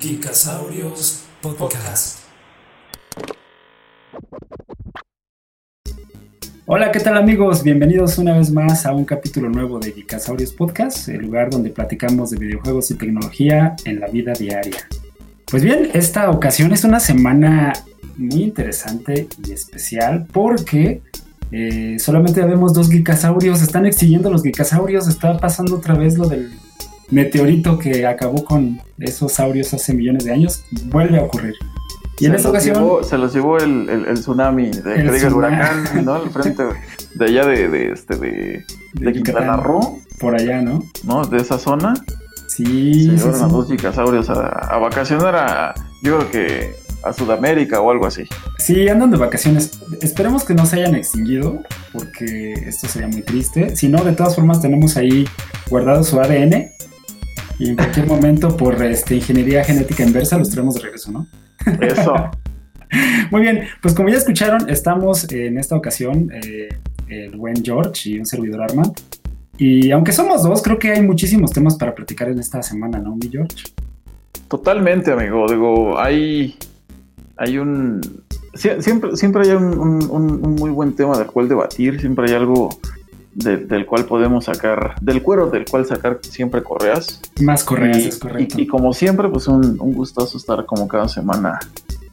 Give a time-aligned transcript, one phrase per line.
[0.00, 2.20] Geekasaurios Podcast.
[6.66, 7.64] Hola, ¿qué tal amigos?
[7.64, 12.30] Bienvenidos una vez más a un capítulo nuevo de Geekasaurios Podcast, el lugar donde platicamos
[12.30, 14.86] de videojuegos y tecnología en la vida diaria.
[15.50, 17.72] Pues bien, esta ocasión es una semana
[18.16, 21.02] muy interesante y especial porque
[21.50, 26.52] eh, solamente vemos dos geekasaurios, están extinguiendo los geekasaurios, está pasando otra vez lo del
[27.10, 31.54] meteorito que acabó con esos saurios hace millones de años, vuelve a ocurrir.
[32.20, 33.04] Y en esta ocasión...
[33.04, 36.14] se los llevó el, el, tsunami, de, el, el huracán, ¿no?
[36.14, 36.64] Al frente
[37.14, 40.00] de allá de, de, este, de, de Quintana Roo.
[40.18, 40.82] Por allá, ¿no?
[41.04, 41.24] ¿No?
[41.24, 41.94] De esa zona.
[42.48, 43.04] Sí.
[43.04, 47.90] Se llevaron a dos gigasaurios a, a vacacionar a, yo creo que a Sudamérica o
[47.92, 48.24] algo así.
[48.58, 49.78] Sí, andan de vacaciones.
[50.02, 53.76] Esperemos que no se hayan extinguido, porque esto sería muy triste.
[53.76, 55.24] Si no, de todas formas tenemos ahí
[55.70, 56.72] guardado su ADN
[57.58, 61.26] y en cualquier momento por este, ingeniería genética inversa los traemos de regreso, ¿no?
[61.80, 62.14] Eso.
[63.30, 66.68] Muy bien, pues como ya escucharon, estamos en esta ocasión eh,
[67.08, 68.92] el buen George y un servidor Armand.
[69.58, 73.16] Y aunque somos dos, creo que hay muchísimos temas para platicar en esta semana, ¿no,
[73.16, 73.64] mi George?
[74.46, 75.46] Totalmente, amigo.
[75.48, 76.56] Digo, hay,
[77.36, 78.00] hay un...
[78.54, 82.70] Siempre, siempre hay un, un, un muy buen tema del cual debatir, siempre hay algo
[83.38, 87.20] de, del cual podemos sacar, del cuero del cual sacar siempre correas.
[87.40, 88.56] Más correas, y, es correcto.
[88.58, 91.60] Y, y, como siempre, pues un, un, gustoso estar como cada semana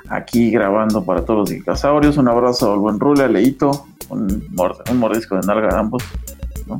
[0.07, 2.17] aquí grabando para todos los dinosaurios.
[2.17, 4.47] Un abrazo al buen Rule, a Leito, un,
[4.91, 6.03] un mordisco de nalga a ambos,
[6.67, 6.79] ¿no?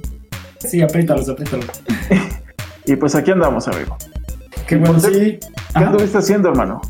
[0.60, 1.82] Sí, apriétalos, apriétalos.
[2.86, 3.98] y pues aquí andamos, amigo.
[4.68, 5.40] Qué bueno, sí.
[5.76, 6.82] ¿Qué anduviste haciendo, hermano?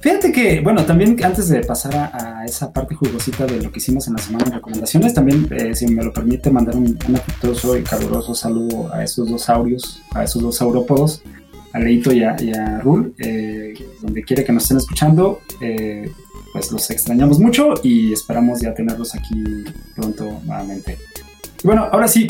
[0.00, 4.06] Fíjate que, bueno, también antes de pasar a, esa parte jugosita de lo que hicimos
[4.06, 7.76] en la semana de recomendaciones, también, eh, si me lo permite, mandar un, un, afectuoso
[7.76, 11.22] y caluroso saludo a esos dos saurios, a esos dos saurópodos,
[11.72, 16.10] a Leito y a, y Rul, eh, donde quiere que nos estén escuchando, eh,
[16.52, 19.64] pues los extrañamos mucho y esperamos ya tenerlos aquí
[19.94, 20.96] pronto nuevamente.
[21.62, 22.28] Y bueno, ahora sí.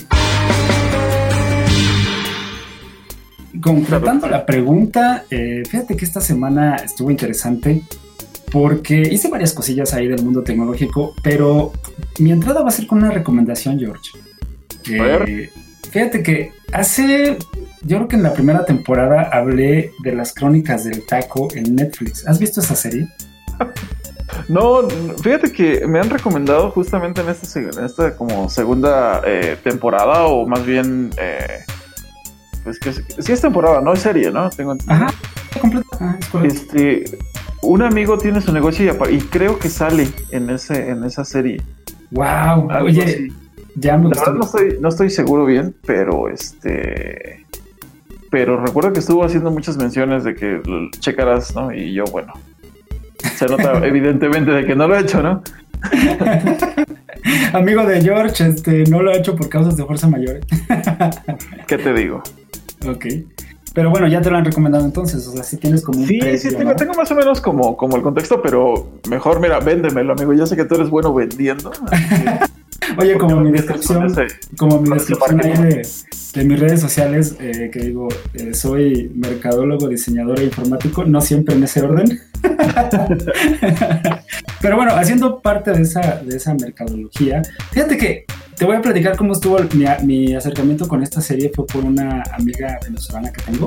[3.62, 7.82] Completando la pregunta, eh, fíjate que esta semana estuvo interesante
[8.52, 11.72] porque hice varias cosillas ahí del mundo tecnológico, pero
[12.18, 14.10] mi entrada va a ser con una recomendación, George.
[14.90, 15.50] Eh,
[15.90, 17.38] fíjate que hace,
[17.82, 22.26] yo creo que en la primera temporada hablé de las crónicas del taco en Netflix.
[22.26, 23.08] ¿Has visto esa serie?
[24.46, 24.86] No,
[25.22, 30.46] fíjate que me han recomendado justamente en esta, en esta como segunda eh, temporada, o
[30.46, 31.10] más bien...
[31.16, 31.64] Eh,
[32.68, 34.50] pues que sí es temporada, no es serie, ¿no?
[34.50, 35.12] Tengo Ajá,
[35.60, 35.86] completo.
[35.92, 37.18] Ajá, es este,
[37.62, 41.62] un amigo tiene su negocio y, y, creo que sale en ese en esa serie.
[42.10, 43.32] Wow, Algo oye, así.
[43.74, 44.32] ya me gustó.
[44.32, 47.46] No estoy, no estoy seguro bien, pero este
[48.30, 51.72] pero recuerdo que estuvo haciendo muchas menciones de que lo checarás, ¿no?
[51.72, 52.34] Y yo, bueno,
[53.36, 55.42] se nota evidentemente de que no lo he hecho, ¿no?
[57.52, 60.40] Amigo de George, este, no lo ha hecho por causas de fuerza mayor.
[61.66, 62.22] ¿Qué te digo?
[62.86, 63.06] Ok.
[63.74, 66.18] Pero bueno, ya te lo han recomendado entonces, o sea, si tienes como un Sí,
[66.18, 66.76] precio, sí, tengo, ¿no?
[66.76, 70.32] tengo, más o menos como, como el contexto, pero mejor, mira, véndemelo, amigo.
[70.32, 71.70] Yo sé que tú eres bueno vendiendo.
[72.98, 74.14] Oye, como mi descripción,
[74.56, 75.86] como mi descripción ahí de,
[76.34, 81.54] de, mis redes sociales, eh, que digo, eh, soy mercadólogo, diseñador e informático, no siempre
[81.54, 82.20] en ese orden.
[84.60, 88.24] Pero bueno, haciendo parte de esa, de esa mercadología, fíjate que
[88.56, 91.50] te voy a platicar cómo estuvo mi, mi, acercamiento con esta serie.
[91.54, 93.66] Fue por una amiga venezolana que tengo,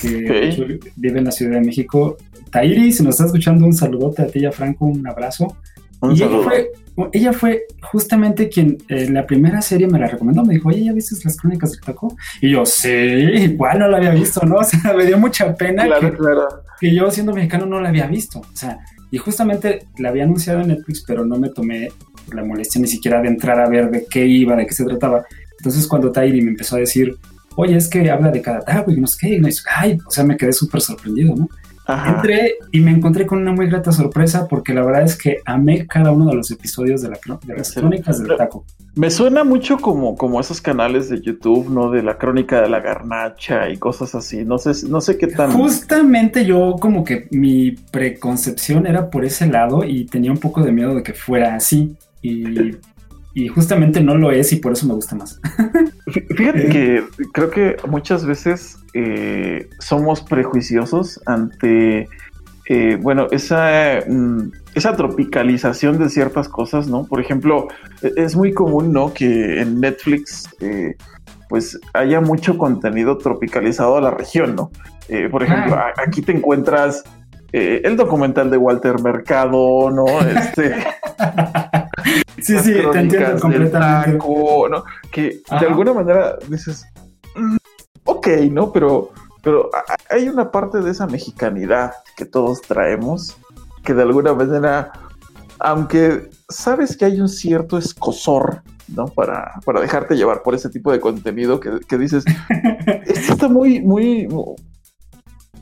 [0.00, 0.80] que okay.
[0.96, 2.16] vive en la Ciudad de México.
[2.50, 5.56] Tairi, si nos está escuchando, un saludote a ti y a Franco, un abrazo.
[6.00, 6.40] Un y saludo.
[6.40, 6.70] ella fue,
[7.12, 10.44] ella fue justamente quien eh, la primera serie me la recomendó.
[10.44, 12.16] Me dijo, oye, ¿ya viste las crónicas del taco?
[12.40, 14.56] Y yo, sí, igual no la había visto, ¿no?
[14.60, 16.48] O sea, me dio mucha pena claro, que, claro.
[16.80, 18.40] que yo, siendo mexicano, no la había visto.
[18.40, 18.78] O sea,
[19.10, 21.90] y justamente la había anunciado en Netflix, pero no me tomé
[22.32, 25.24] la molestia ni siquiera de entrar a ver de qué iba, de qué se trataba.
[25.58, 27.16] Entonces, cuando Tairi me empezó a decir,
[27.56, 30.10] oye, es que habla de cada taco y no sé qué, y no ay, o
[30.10, 31.48] sea, me quedé súper sorprendido, ¿no?
[31.86, 32.16] Ajá.
[32.16, 35.86] Entré y me encontré con una muy grata sorpresa porque la verdad es que amé
[35.86, 38.64] cada uno de los episodios de, la, de las crónicas del taco.
[38.96, 41.90] Me suena mucho como, como esos canales de YouTube, ¿no?
[41.90, 44.44] De la crónica de la garnacha y cosas así.
[44.44, 45.52] No sé, no sé qué tan.
[45.52, 50.72] Justamente yo, como que mi preconcepción era por ese lado y tenía un poco de
[50.72, 51.94] miedo de que fuera así.
[52.22, 52.74] Y,
[53.36, 55.38] y justamente no lo es y por eso me gusta más.
[56.06, 57.04] Fíjate que
[57.34, 62.08] creo que muchas veces eh, somos prejuiciosos ante,
[62.70, 67.04] eh, bueno, esa, mm, esa tropicalización de ciertas cosas, ¿no?
[67.04, 67.68] Por ejemplo,
[68.00, 69.12] es muy común, ¿no?
[69.12, 70.94] Que en Netflix eh,
[71.50, 74.70] pues haya mucho contenido tropicalizado a la región, ¿no?
[75.30, 77.04] Por ejemplo, aquí te encuentras
[77.52, 80.06] el documental de Walter Mercado, ¿no?
[80.26, 80.74] Este,
[82.38, 84.18] sí, sí, te entiendo completamente.
[84.18, 84.84] ¿no?
[85.10, 86.84] Que de alguna manera dices,
[87.34, 87.56] mm,
[88.04, 88.72] ok, ¿no?
[88.72, 89.10] Pero,
[89.42, 89.70] pero
[90.10, 93.36] hay una parte de esa mexicanidad que todos traemos
[93.86, 94.92] que de alguna manera,
[95.60, 99.06] aunque sabes que hay un cierto escosor, ¿no?
[99.06, 102.24] Para, para dejarte llevar por ese tipo de contenido que, que dices,
[103.06, 104.28] esto está muy, muy,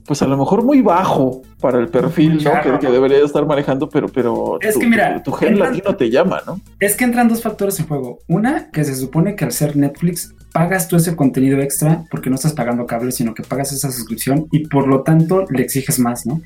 [0.07, 2.39] pues a lo mejor muy bajo para el perfil
[2.81, 6.43] que, debería estar manejando, pero, pero es tu, que mira, tu, gen latino te llama,
[6.47, 6.61] ¿no?
[6.79, 8.19] Es que entran dos factores en juego.
[8.29, 12.37] Una, que se supone que al ser Netflix pagas tú ese contenido extra porque no
[12.37, 16.27] estás pagando cable, sino que pagas esa suscripción y por lo tanto le exiges más,
[16.27, 16.41] ¿no?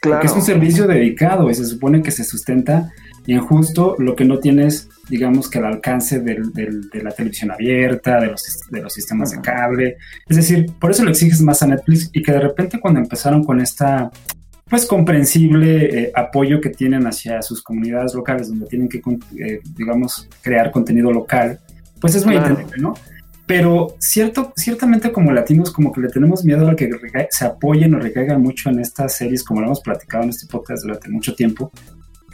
[0.00, 0.20] Claro.
[0.20, 2.92] Porque es un servicio dedicado y se supone que se sustenta
[3.26, 8.20] y en justo lo que no tienes, digamos que al alcance de la televisión abierta,
[8.20, 9.96] de los, de los sistemas de cable.
[10.28, 13.44] Es decir, por eso lo exiges más a Netflix y que de repente cuando empezaron
[13.44, 14.10] con esta
[14.68, 19.02] pues comprensible eh, apoyo que tienen hacia sus comunidades locales donde tienen que,
[19.38, 21.60] eh, digamos, crear contenido local,
[22.00, 22.94] pues es muy entendible, ¿no?
[23.46, 26.90] Pero cierto, ciertamente como latinos como que le tenemos miedo a que
[27.30, 30.82] se apoyen o recaigan mucho en estas series, como lo hemos platicado en este podcast
[30.82, 31.70] durante mucho tiempo,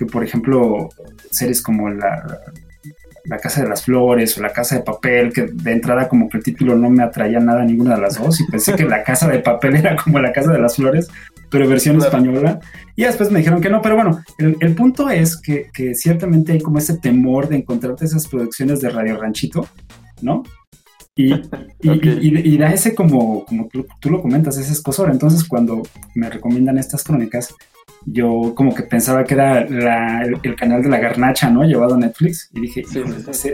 [0.00, 0.88] que por ejemplo
[1.31, 2.41] series como la,
[3.26, 6.38] la Casa de las Flores o La Casa de Papel, que de entrada como que
[6.38, 9.05] el título no me atraía nada a ninguna de las dos y pensé que La
[9.05, 11.08] Casa de Papel era como La Casa de las Flores,
[11.50, 12.61] pero versión española.
[12.97, 16.62] Y después me dijeron que no, pero bueno, el, punto es que, que, ciertamente hay
[16.62, 19.69] como ese temor de encontrarte esas producciones de Radio Ranchito,
[20.23, 20.44] ¿no?
[21.14, 21.35] Y,
[21.82, 25.11] y, da ese como, como tú, tú, lo comentas, ese escosor.
[25.11, 25.82] Entonces cuando
[26.14, 27.55] me recomiendan estas crónicas,
[28.06, 31.64] yo como que pensaba que era el, canal de la garnacha, ¿no?
[31.64, 32.50] Llevado a Netflix.
[32.55, 32.85] Y dije,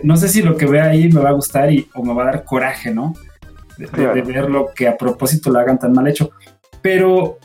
[0.02, 2.22] no sé si lo que vea ahí me va a gustar y, o me va
[2.22, 3.14] a dar coraje, ¿no?
[3.76, 3.86] De,
[4.22, 6.30] ver lo que a propósito lo hagan tan mal hecho.
[6.80, 7.38] Pero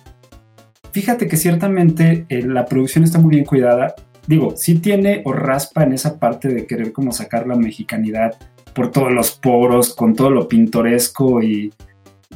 [0.91, 3.95] fíjate que ciertamente eh, la producción está muy bien cuidada.
[4.27, 8.35] Digo, sí tiene o raspa en esa parte de querer como sacar la mexicanidad
[8.73, 11.73] por todos los poros, con todo lo pintoresco y,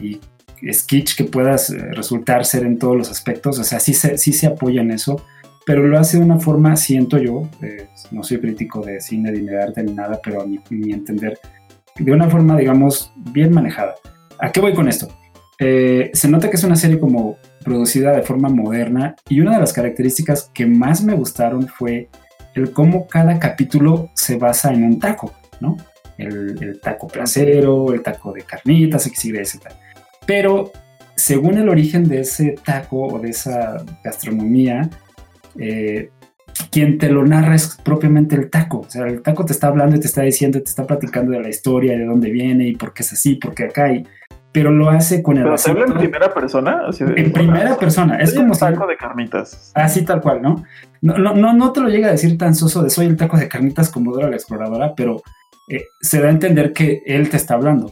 [0.02, 0.20] y
[0.74, 4.34] sketch que puedas eh, resultar ser en todos los aspectos, o sea, sí se, sí
[4.34, 5.24] se apoya en eso,
[5.66, 9.42] pero lo hace de una forma, siento yo, eh, no soy crítico de cine, ni
[9.42, 10.60] de arte, ni nada, pero a mi,
[10.92, 11.40] entender,
[11.98, 13.96] de una forma, digamos, bien manejada.
[14.40, 15.08] ¿A qué voy con esto?
[15.58, 19.60] Eh, se nota que es una serie como producida de forma moderna y una de
[19.60, 22.10] las características que más me gustaron fue
[22.54, 25.78] el cómo cada capítulo se basa en un taco, ¿no?
[26.18, 29.70] El, taco placero, el taco de carnitas, Z.
[30.26, 30.72] Pero
[31.16, 34.90] según el origen de ese taco o de esa gastronomía,
[35.58, 36.10] eh,
[36.72, 38.80] quien te lo narra es propiamente el taco.
[38.80, 41.42] O sea, el taco te está hablando y te está diciendo, te está platicando de
[41.42, 43.92] la historia, de dónde viene y por qué es así, por qué acá.
[43.94, 44.06] Y,
[44.52, 46.82] pero lo hace con el ¿Pero se habla en primera persona?
[47.00, 48.18] en primera persona.
[48.18, 49.72] Es como taco de carnitas.
[49.76, 50.64] Así tal cual, ¿no?
[51.02, 53.48] No, no, no, te lo llega a decir tan soso de soy el taco de
[53.48, 55.22] carnitas como Dora la exploradora, pero
[55.70, 57.92] eh, se da a entender que él te está hablando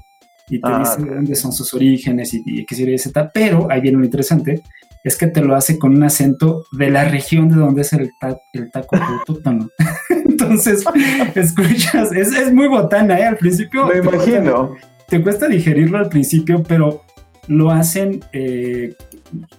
[0.53, 3.81] y te ah, dice de dónde son sus orígenes y, qué sería Z, pero ahí
[3.81, 4.61] viene lo interesante,
[5.03, 8.11] es que te lo hace con un acento de la región de donde es el,
[8.53, 9.67] el taco autóctono.
[10.09, 10.85] Entonces,
[11.35, 13.25] escuchas, es, es, muy botana, ¿eh?
[13.25, 13.87] Al principio...
[13.87, 14.75] Me imagino.
[15.07, 17.01] te cuesta digerirlo al principio, pero
[17.47, 18.93] lo hacen, eh,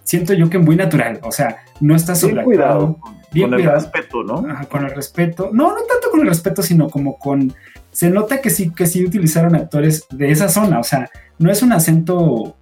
[0.04, 2.98] siento yo que muy natural, o sea, no está sobre cuidado.
[3.32, 4.46] Bien con el respeto, ¿no?
[4.70, 5.50] con el respeto.
[5.52, 7.52] No, no tanto con el respeto, sino como con
[7.94, 11.08] se nota que sí, que sí utilizaron actores de esa zona, o sea,
[11.38, 12.56] no es un acento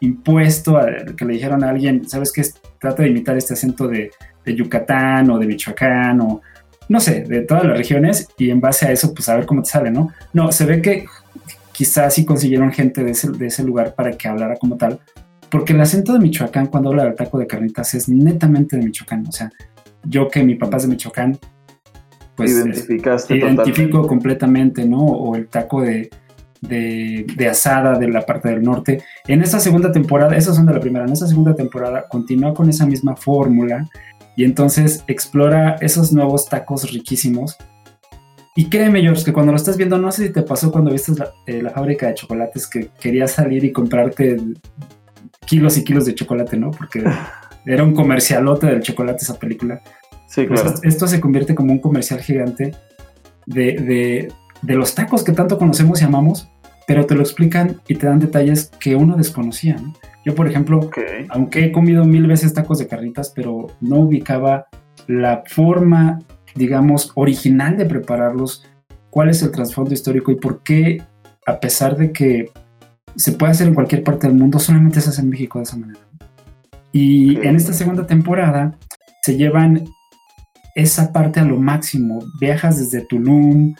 [0.00, 2.42] impuesto a, que le dijeron a alguien, ¿sabes qué?
[2.80, 4.10] Trata de imitar este acento de,
[4.46, 6.42] Yucatán o de Michoacán o
[6.90, 9.62] no sé, de todas las regiones y en base a eso, pues a ver cómo
[9.62, 10.10] te sale, ¿no?
[10.34, 11.06] No, se ve que
[11.72, 15.00] quizás sí consiguieron gente de ese, de ese lugar para que hablara como tal,
[15.50, 19.24] porque el acento de Michoacán cuando habla del taco de carnitas es netamente de Michoacán,
[19.26, 19.50] o sea,
[20.02, 21.38] yo que mi papá es de Michoacán,
[22.36, 24.98] pues identificaste identifico completamente, ¿no?
[24.98, 26.10] O el taco de,
[26.68, 29.02] de, asada de la parte del norte.
[29.26, 32.68] En esta segunda temporada, esas son de la primera, en esta segunda temporada continúa con
[32.68, 33.88] esa misma fórmula
[34.36, 37.56] y entonces explora esos nuevos tacos riquísimos.
[38.56, 41.12] Y créeme, George, que cuando lo estás viendo, no sé si te pasó cuando viste
[41.12, 44.36] la, eh, la fábrica de chocolates que querías salir y comprarte
[45.44, 46.70] kilos y kilos de chocolate, ¿no?
[46.70, 47.02] Porque
[47.66, 49.82] era un comercialote del chocolate esa película.
[50.34, 52.74] Pues esto se convierte como un comercial gigante
[53.46, 56.48] de, los tacos que tanto conocemos y amamos,
[56.86, 59.76] pero te lo explican y te dan detalles que uno desconocía.
[60.24, 60.90] Yo, por ejemplo,
[61.28, 64.66] aunque he comido mil veces tacos de carnitas, pero no ubicaba
[65.06, 66.20] la forma,
[66.54, 68.66] digamos, original de prepararlos,
[69.10, 71.02] cuál es el trasfondo histórico y por qué
[71.46, 72.50] a pesar de que
[73.16, 75.76] se puede hacer en cualquier parte del mundo, solamente se hace en México de esa
[75.76, 76.00] manera.
[76.90, 78.76] Y en esta segunda temporada
[79.22, 79.84] se llevan
[80.74, 82.24] esa parte a lo máximo.
[82.40, 83.74] Viajas desde Tulum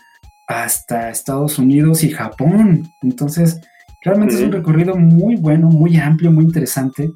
[0.46, 2.88] hasta Estados Unidos y Japón.
[3.02, 3.60] Entonces,
[4.02, 7.10] realmente es un recorrido muy bueno, muy amplio, muy interesante.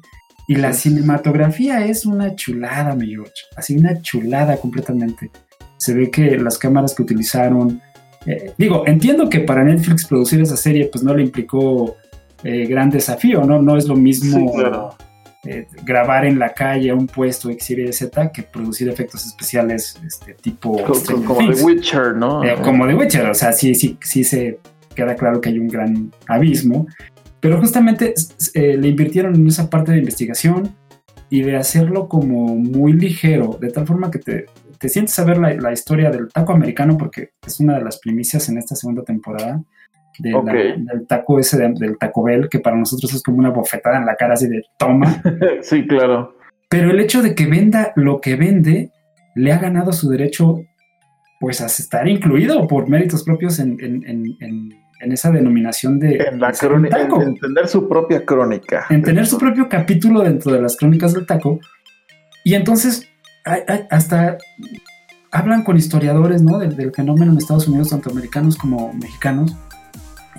[0.47, 3.31] Y la cinematografía es una chulada, mi George.
[3.55, 5.29] Así una chulada completamente.
[5.77, 7.81] Se ve que las cámaras que utilizaron.
[8.25, 11.95] Eh, digo, entiendo que para Netflix producir esa serie, pues no le implicó
[12.43, 13.61] eh, gran desafío, ¿no?
[13.61, 14.51] No es lo mismo
[15.45, 19.97] eh, grabar en la calle a un puesto X, Y, Z que producir efectos especiales
[20.05, 20.83] este tipo.
[21.25, 22.41] como, The Witcher, ¿no?
[22.63, 24.59] como The Witcher, o sea, sí, sí, sí se
[24.93, 26.87] queda claro que hay un gran abismo.
[27.39, 28.13] Pero justamente
[28.53, 30.75] eh, le invirtieron en esa parte de investigación
[31.29, 34.45] y de hacerlo como muy ligero, de tal forma que te,
[34.77, 38.49] te sientes a ver la, historia del taco americano, porque es una de las primicias
[38.49, 39.61] en esta segunda temporada.
[40.19, 44.15] Del taco ese del Taco Bell, que para nosotros es como una bofetada en la
[44.15, 45.21] cara así de toma.
[45.61, 46.35] sí, claro.
[46.69, 48.91] Pero el hecho de que venda lo que vende
[49.35, 50.61] le ha ganado su derecho
[51.39, 53.77] pues a estar incluido por méritos propios en,
[54.99, 56.17] en esa denominación de...
[56.17, 58.85] En, la crónica, en, tener su propia crónica.
[58.89, 61.59] En tener su propio capítulo dentro de las crónicas del taco.
[62.43, 63.07] Y entonces
[63.89, 64.37] hasta
[65.31, 66.59] hablan con historiadores ¿no?
[66.59, 69.55] del, fenómeno en Estados Unidos, tanto americanos como mexicanos,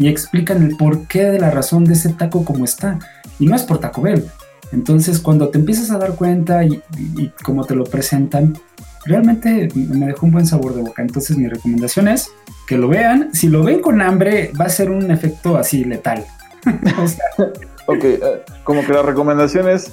[0.00, 2.99] y explican el porqué de la razón de ese taco como está.
[3.38, 4.25] Y no es por Taco Bell.
[4.73, 8.59] Entonces cuando te empiezas a dar cuenta y, y como te lo presentan,
[9.04, 11.02] realmente me dejó un buen sabor de boca.
[11.02, 12.30] Entonces mi recomendación es
[12.66, 13.28] que lo vean.
[13.35, 16.25] Si lo ven con hambre, va a ser un efecto así letal.
[17.87, 18.21] ok, eh,
[18.64, 19.92] como que la recomendación es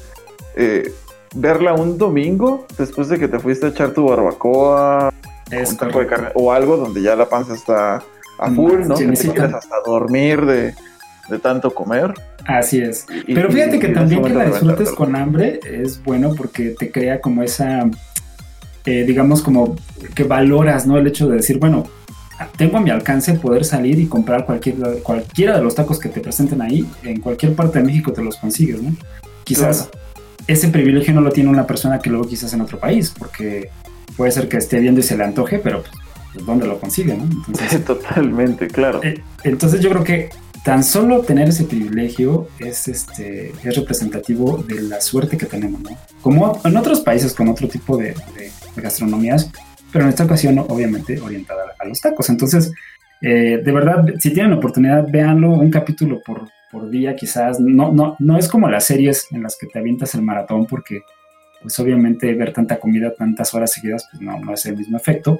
[0.55, 0.93] eh,
[1.35, 5.13] verla un domingo después de que te fuiste a echar tu barbacoa
[6.33, 8.03] o algo donde ya la panza está
[8.39, 8.95] a full, ¿no?
[8.95, 10.73] Que te hasta dormir de,
[11.41, 12.13] tanto comer.
[12.45, 13.05] Así es.
[13.25, 17.43] Pero fíjate que también que la disfrutes con hambre es bueno porque te crea como
[17.43, 17.89] esa,
[18.85, 19.75] eh, digamos, como
[20.15, 20.97] que valoras, ¿no?
[20.97, 21.85] El hecho de decir, bueno,
[22.55, 26.21] tengo a mi alcance poder salir y comprar cualquier, cualquiera de los tacos que te
[26.21, 28.95] presenten ahí, en cualquier parte de México te los consigues, ¿no?
[29.43, 29.89] Quizás
[30.45, 33.69] ese privilegio no lo tiene una persona que luego quizás en otro país, porque
[34.15, 35.93] puede ser que esté viendo y se le antoje, pero pues,
[36.45, 37.27] ¿dónde lo consigue, no?
[37.85, 39.01] Totalmente, claro.
[39.03, 40.29] Eh, entonces yo creo que
[40.63, 45.91] tan solo tener ese privilegio es, este, es representativo de la suerte que tenemos, ¿no?
[46.21, 49.49] Como en otros países con otro tipo de, de gastronomías,
[49.91, 52.29] pero en esta ocasión obviamente orientada a los tacos.
[52.29, 52.71] Entonces,
[53.21, 57.59] eh, de verdad, si tienen oportunidad, véanlo un capítulo por, por día quizás.
[57.59, 61.01] No, no, no es como las series en las que te avientas el maratón porque
[61.61, 65.39] pues obviamente ver tanta comida tantas horas seguidas pues no, no es el mismo efecto.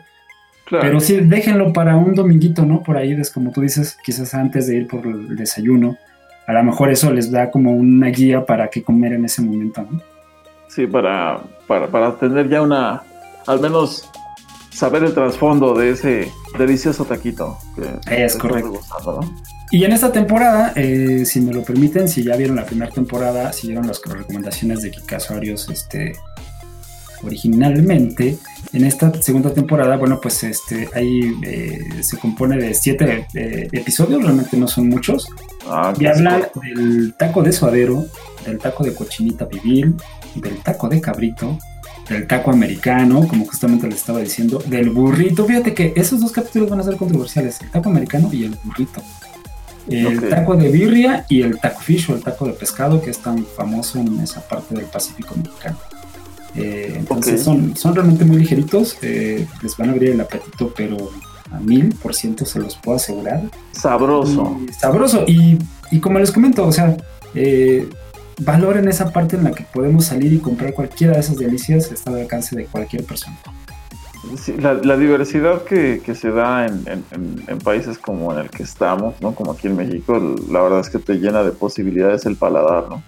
[0.70, 2.84] Pero sí, déjenlo para un dominguito, ¿no?
[2.84, 5.98] Por ahí, es como tú dices, quizás antes de ir por el desayuno.
[6.46, 9.86] A lo mejor eso les da como una guía para qué comer en ese momento,
[9.90, 10.02] ¿no?
[10.68, 13.02] Sí, para, para, para tener ya una,
[13.46, 14.10] al menos
[14.78, 17.58] saber el trasfondo de ese delicioso taquito.
[18.10, 18.80] es correcto.
[19.72, 23.52] Y en esta temporada, eh, si me lo permiten, si ya vieron la primera temporada,
[23.52, 26.14] siguieron las recomendaciones de Kika este,
[27.24, 28.38] originalmente,
[28.74, 34.22] en esta segunda temporada, bueno, pues este, ahí eh, se compone de siete eh, episodios,
[34.22, 35.28] realmente no son muchos,
[35.68, 38.06] ah, y habla del taco de suadero,
[38.46, 39.96] del taco de cochinita pibil,
[40.36, 41.58] del taco de cabrito,
[42.10, 45.46] del taco americano, como justamente les estaba diciendo, del burrito.
[45.46, 49.02] Fíjate que esos dos capítulos van a ser controversiales, el taco americano y el burrito.
[49.90, 53.20] El taco de birria y el taco fish o el taco de pescado que es
[53.20, 55.78] tan famoso en esa parte del Pacífico mexicano.
[56.56, 61.12] Eh, entonces son, son realmente muy ligeritos, eh, les van a abrir el apetito, pero
[61.51, 63.42] a mil por ciento se los puedo asegurar.
[63.72, 64.60] Sabroso.
[64.80, 65.24] sabroso.
[65.27, 65.60] Y,
[65.92, 66.98] y, como les comento, o sea,
[67.36, 67.88] eh,
[68.39, 72.12] valoren esa parte en la que podemos salir y comprar cualquiera de esas delicias, está
[72.12, 73.38] al alcance de cualquier persona.
[74.84, 79.34] la, diversidad que, se da en, países como en el que estamos, ¿no?
[79.34, 80.20] Como aquí en México,
[80.51, 83.04] la verdad es que te llena de posibilidades el paladar, ¿no?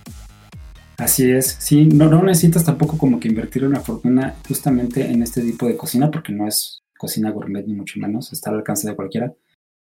[0.99, 5.41] Así es, sí, no, no necesitas tampoco como que invertir una fortuna justamente en este
[5.41, 8.95] tipo de cocina, porque no es cocina gourmet ni mucho menos, está al alcance de
[8.95, 9.33] cualquiera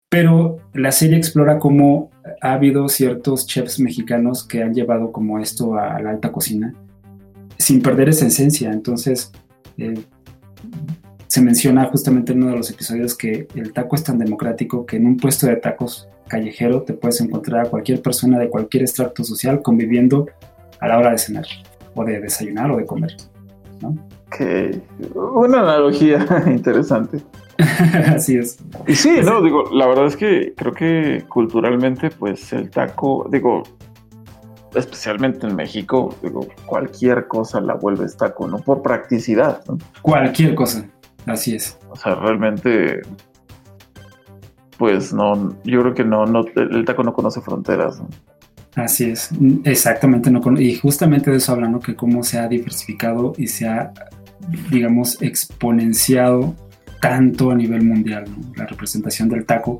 [0.09, 2.09] pero la serie explora cómo
[2.41, 6.73] ha habido ciertos chefs mexicanos que han llevado como esto a la alta cocina
[7.59, 8.71] sin perder esa esencia.
[8.71, 9.31] Entonces,
[9.77, 10.01] eh,
[11.27, 14.97] se menciona justamente en uno de los episodios que el taco es tan democrático que
[14.97, 19.23] en un puesto de tacos callejero te puedes encontrar a cualquier persona de cualquier extracto
[19.23, 20.27] social conviviendo
[20.79, 21.45] a la hora de cenar
[21.95, 23.15] o de desayunar o de comer.
[23.81, 23.95] ¿no?
[25.15, 27.21] una analogía interesante.
[28.15, 28.57] Así es.
[28.87, 33.63] Y sí, no, digo, la verdad es que creo que culturalmente, pues el taco, digo,
[34.73, 38.59] especialmente en México, digo, cualquier cosa la vuelves taco, ¿no?
[38.59, 39.77] Por practicidad, ¿no?
[40.01, 40.85] Cualquier cosa,
[41.25, 41.77] así es.
[41.89, 43.01] O sea, realmente,
[44.77, 48.07] pues no, yo creo que no, no el taco no conoce fronteras, ¿no?
[48.79, 49.29] Así es,
[49.65, 53.91] exactamente, no y justamente de eso hablan, Que cómo se ha diversificado y se ha,
[54.71, 56.55] digamos, exponenciado
[57.01, 59.79] tanto a nivel mundial, La representación del taco.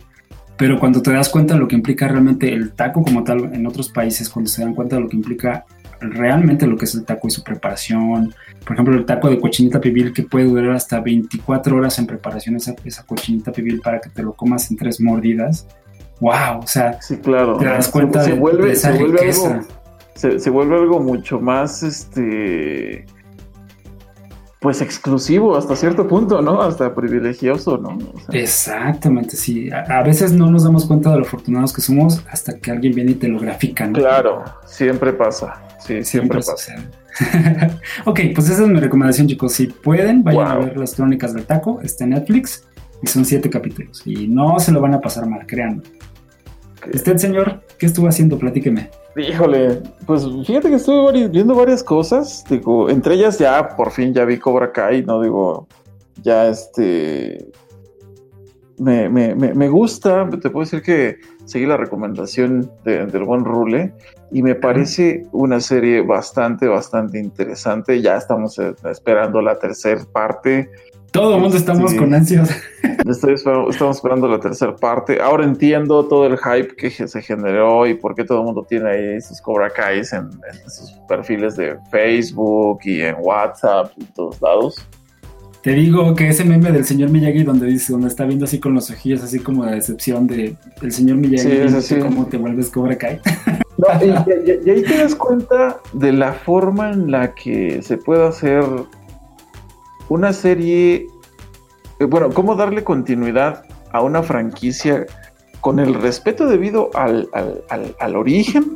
[0.58, 3.66] Pero cuando te das cuenta de lo que implica realmente el taco como tal en
[3.66, 5.66] otros países, cuando se dan cuenta de lo que implica
[6.02, 8.34] realmente lo que es el taco y su preparación,
[8.66, 12.58] por ejemplo, el taco de cochinita pibil que puede durar hasta 24 horas en preparación
[12.58, 15.66] esa, esa cochinita pibil para que te lo comas en tres mordidas,
[16.20, 17.58] wow, o sea, sí, claro.
[17.58, 19.54] te das cuenta se, de, vuelve, esa se vuelve riqueza.
[19.54, 19.68] algo,
[20.16, 23.06] se, se, vuelve algo mucho más, este,
[24.60, 26.62] pues exclusivo hasta cierto punto, ¿no?
[26.62, 27.98] Hasta privilegioso, ¿no?
[28.14, 29.72] O sea, Exactamente, sí.
[29.72, 32.94] A, a, veces no nos damos cuenta de lo afortunados que somos hasta que alguien
[32.94, 33.94] viene y te lo grafica, ¿no?
[33.94, 35.62] Claro, siempre pasa.
[35.80, 36.76] Sí, siempre, siempre pasa.
[38.06, 39.54] ok, pues esa es mi recomendación, chicos.
[39.54, 40.52] Si pueden, vayan wow.
[40.52, 41.80] a ver las crónicas del taco.
[41.82, 42.68] Está en Netflix
[43.02, 44.02] y son siete capítulos.
[44.06, 45.84] Y no se lo van a pasar mal, créanme.
[46.94, 48.38] Usted, señor, ¿qué estuvo haciendo?
[48.38, 48.90] Platíqueme.
[49.16, 54.24] Híjole, pues fíjate que estuve viendo varias cosas, digo, entre ellas ya por fin ya
[54.24, 55.68] vi Cobra Kai, no digo,
[56.22, 57.52] ya este,
[58.78, 63.44] me, me, me, me gusta, te puedo decir que seguí la recomendación de, del buen
[63.44, 63.94] Rule
[64.32, 70.70] y me parece una serie bastante, bastante interesante, ya estamos esperando la tercera parte.
[71.12, 72.50] Todo el mundo este, estamos con ansias.
[73.10, 75.20] Estoy, estamos esperando la tercera parte.
[75.22, 78.90] Ahora entiendo todo el hype que se generó y por qué todo el mundo tiene
[78.90, 84.08] ahí sus Cobra Kais en, en sus perfiles de Facebook y en WhatsApp y en
[84.14, 84.86] todos lados.
[85.62, 88.74] Te digo que ese meme del señor Miyagi donde dice, donde está viendo así con
[88.74, 92.00] los ojillos así como de decepción de el señor Miyagi, sí, sí.
[92.00, 93.20] cómo te vuelves Cobra Kai.
[93.80, 97.96] No, y, y, y ahí te das cuenta de la forma en la que se
[97.96, 98.62] puede hacer
[100.10, 101.08] una serie,
[102.00, 105.06] eh, bueno, cómo darle continuidad a una franquicia
[105.62, 108.76] con el respeto debido al, al, al, al origen,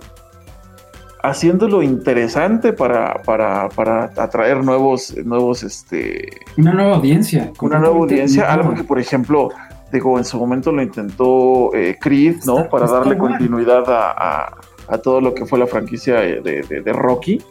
[1.24, 6.30] haciéndolo interesante para, para, para, atraer nuevos, nuevos, este...
[6.58, 7.52] Una nueva audiencia.
[7.62, 9.50] Una nueva audiencia, algo que, por ejemplo,
[9.92, 12.60] digo, en su momento lo intentó eh, Creed, ¿no?
[12.60, 13.38] Está, para darle bueno.
[13.38, 14.58] continuidad a, a,
[14.90, 17.42] a, todo lo que fue la franquicia de, de, de Rocky.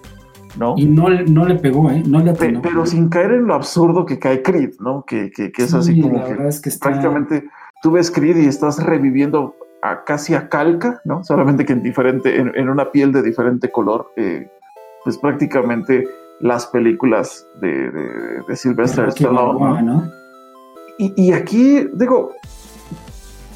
[0.59, 0.75] ¿No?
[0.77, 2.03] Y no, no le pegó, ¿eh?
[2.07, 2.61] No le atinó.
[2.61, 5.05] Pero, pero sin caer en lo absurdo que cae Creed, ¿no?
[5.07, 6.89] Que, que, que es sí, así como que, es que está...
[6.89, 7.49] prácticamente
[7.83, 11.25] tú ves Creed y estás reviviendo a casi a calca, ¿no?
[11.25, 14.49] Solamente que en diferente, en, en una piel de diferente color, eh,
[15.05, 16.07] pues prácticamente
[16.41, 19.83] las películas de, de, de Sylvester Stallone, ¿no?
[19.83, 20.13] ¿no?
[20.99, 22.33] Y, y, aquí, digo,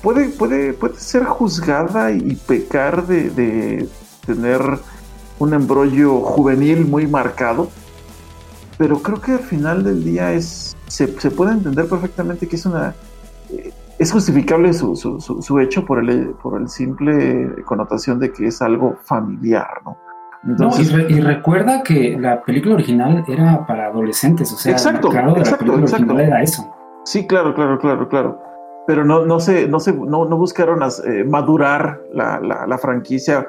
[0.02, 3.88] puede, puede, puede ser juzgada y pecar de, de
[4.26, 4.60] tener
[5.38, 7.68] un embrollo juvenil muy marcado,
[8.78, 12.66] pero creo que al final del día es se, se puede entender perfectamente que es
[12.66, 12.94] una
[13.50, 18.32] eh, es justificable su, su, su, su, hecho por el por el simple connotación de
[18.32, 19.96] que es algo familiar, ¿no?
[20.46, 24.72] Entonces, no, y, re, y, recuerda que la película original era para adolescentes, o sea,
[24.72, 26.12] exacto, claro exacto, la película exacto.
[26.12, 26.74] original era eso.
[27.04, 28.42] Sí, claro, claro, claro, claro.
[28.86, 33.46] Pero no, no se, no se, no, no buscaron eh, madurar la, la, la franquicia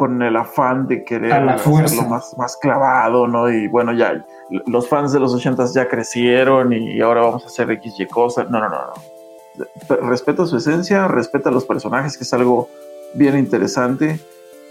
[0.00, 3.50] con el afán de querer hacerlo más, más clavado, ¿no?
[3.50, 7.70] Y bueno, ya los fans de los ochentas ya crecieron y ahora vamos a hacer
[7.72, 8.48] X y cosas.
[8.48, 10.08] No, no, no, no.
[10.08, 12.70] Respeta su esencia, respeta a los personajes, que es algo
[13.12, 14.18] bien interesante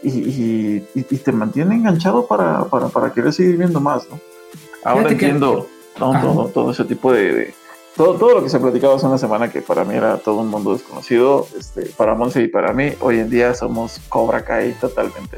[0.01, 4.19] y, y, y te mantiene enganchado para, para, para, querer seguir viendo más, ¿no?
[4.83, 5.99] Ahora Fíjate entiendo que...
[5.99, 6.21] ¿no?
[6.21, 7.53] todo, todo, ese tipo de, de
[7.99, 10.39] todo, todo, lo que se ha platicado hace una semana que para mí era todo
[10.39, 14.71] un mundo desconocido, este, para Monse y para mí, hoy en día somos Cobra Kai
[14.79, 15.38] totalmente.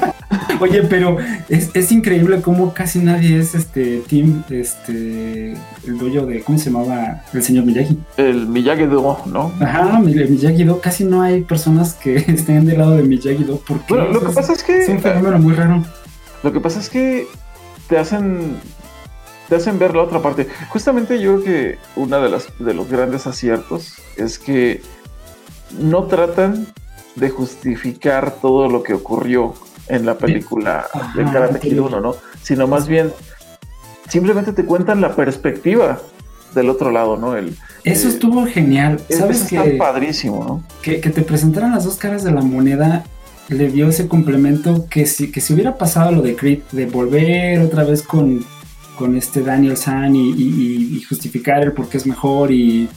[0.60, 1.18] Oye, pero
[1.50, 5.52] es, es, increíble cómo casi nadie es este team, este,
[5.86, 7.24] el dojo de, ¿cómo se llamaba?
[7.34, 7.98] El señor Miyagi.
[8.16, 9.52] El Miyagi-Do, ¿no?
[9.60, 14.12] Ajá, el Miyagi-Do, casi no hay personas que estén del lado de Miyagi-Do porque bueno,
[14.12, 15.84] lo que pasa es que es un fenómeno muy raro.
[16.42, 17.26] Lo que pasa es que
[17.86, 18.56] te hacen
[19.48, 20.48] te hacen ver la otra parte.
[20.68, 24.82] Justamente yo creo que una de las de los grandes aciertos es que
[25.78, 26.66] no tratan
[27.16, 29.54] de justificar todo lo que ocurrió
[29.88, 32.14] en la película de Karate Kid 1, ¿no?
[32.42, 33.12] Sino más bien
[34.08, 36.00] simplemente te cuentan la perspectiva
[36.54, 37.36] del otro lado, ¿no?
[37.36, 39.00] El, eso eh, estuvo genial.
[39.10, 40.64] ¿Sabes que, está padrísimo, ¿no?
[40.82, 43.04] Que, que, te presentaran las dos caras de la moneda
[43.48, 47.60] le dio ese complemento que si, que si hubiera pasado lo de Creed, de volver
[47.60, 48.44] otra vez con
[48.98, 52.88] con este Daniel San y, y, y, justificar el por qué es mejor y,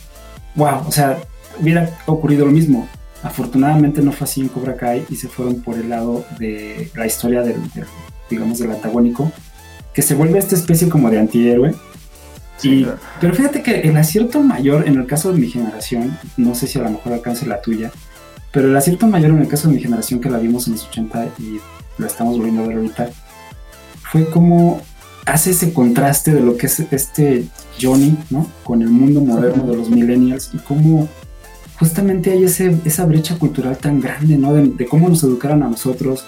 [0.55, 1.19] wow, o sea,
[1.59, 2.87] hubiera ocurrido lo mismo.
[3.23, 7.05] Afortunadamente no fue así en Cobra Kai y se fueron por el lado de la
[7.05, 7.57] historia del,
[8.29, 9.31] digamos, del antagónico,
[9.93, 11.75] que se vuelve esta especie como de antihéroe.
[13.19, 16.79] Pero fíjate que el acierto mayor en el caso de mi generación, no sé si
[16.79, 17.91] a lo mejor alcance la tuya,
[18.51, 20.87] pero el acierto mayor en el caso de mi generación que la vimos en los
[20.87, 21.59] 80 y
[21.97, 23.09] la estamos volviendo a ver ahorita,
[24.11, 24.81] fue como
[25.25, 27.45] hace ese contraste de lo que es este
[27.79, 28.47] Johnny, ¿no?
[28.63, 31.07] Con el mundo moderno de los millennials y cómo
[31.79, 34.53] justamente hay ese, esa brecha cultural tan grande, ¿no?
[34.53, 36.25] De, cómo nos educaron a nosotros,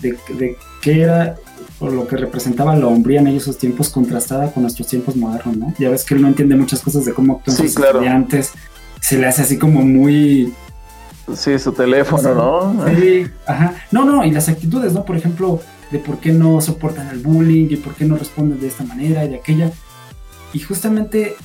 [0.00, 1.36] de, de qué era
[1.80, 5.74] o lo que representaba la hombría en esos tiempos contrastada con nuestros tiempos modernos, ¿no?
[5.78, 8.52] Ya ves que él no entiende muchas cosas de cómo actúan sus estudiantes,
[9.00, 10.52] se le hace así como muy...
[11.34, 12.88] Sí, su teléfono, ¿no?
[12.88, 13.74] Sí, ajá.
[13.92, 15.04] No, no, y las actitudes, ¿no?
[15.04, 18.68] Por ejemplo, de por qué no soportan el bullying y por qué no responden de
[18.68, 19.72] esta manera y de aquella.
[20.52, 21.36] Y justamente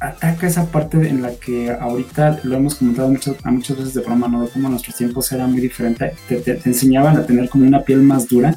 [0.00, 4.00] ataca esa parte en la que ahorita lo hemos comentado muchas, a muchas veces de
[4.00, 4.42] broma, ¿no?
[4.42, 8.28] De cómo nuestros tiempos eran muy diferentes, te, enseñaban a tener como una piel más
[8.28, 8.56] dura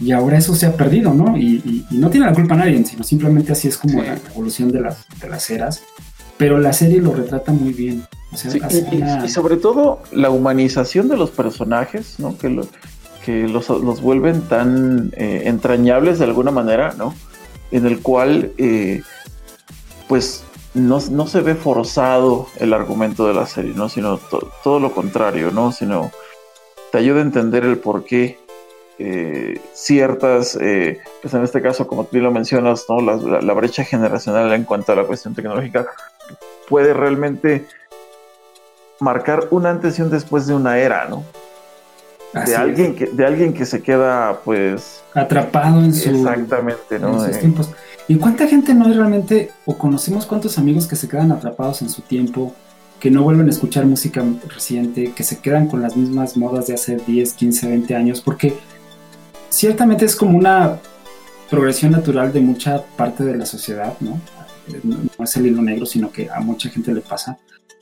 [0.00, 1.36] y ahora eso se ha perdido, ¿no?
[1.36, 5.06] Y, no tiene la culpa nadie, sino simplemente así es como la evolución de las,
[5.20, 5.82] de las eras.
[6.36, 8.04] Pero la serie lo retrata muy bien.
[9.24, 12.38] y, sobre todo la humanización de los personajes, ¿no?
[12.38, 12.68] Que, lo,
[13.24, 17.14] que los, los, vuelven tan eh, entrañables de alguna manera, ¿no?
[17.70, 19.02] En el cual, eh,
[20.08, 23.88] pues, no, no, se ve forzado el argumento de la serie, ¿no?
[23.88, 24.18] Sino
[24.62, 25.72] todo lo contrario, ¿no?
[25.72, 26.10] Sino
[26.92, 28.38] te ayuda a entender el por qué
[29.00, 33.00] eh, ciertas, eh, pues en este caso, como tú lo mencionas, ¿no?
[33.00, 35.86] La, brecha generacional en cuanto a la cuestión tecnológica
[36.68, 37.64] puede realmente
[38.98, 41.22] marcar un antes y un después de una era, ¿no?
[42.32, 47.24] De alguien que de alguien que se queda pues atrapado en su exactamente ¿no?
[47.24, 47.70] sus tiempos
[48.06, 51.88] y cuánta gente no es realmente o conocemos cuántos amigos que se quedan atrapados en
[51.88, 52.54] su tiempo
[53.00, 56.74] que no vuelven a escuchar música reciente que se quedan con las mismas modas de
[56.74, 58.54] hace 10 15 20 años porque
[59.48, 60.78] ciertamente es como una
[61.48, 64.20] progresión natural de mucha parte de la sociedad, ¿no?
[64.82, 67.38] No es el hilo negro, sino que a mucha gente le pasa.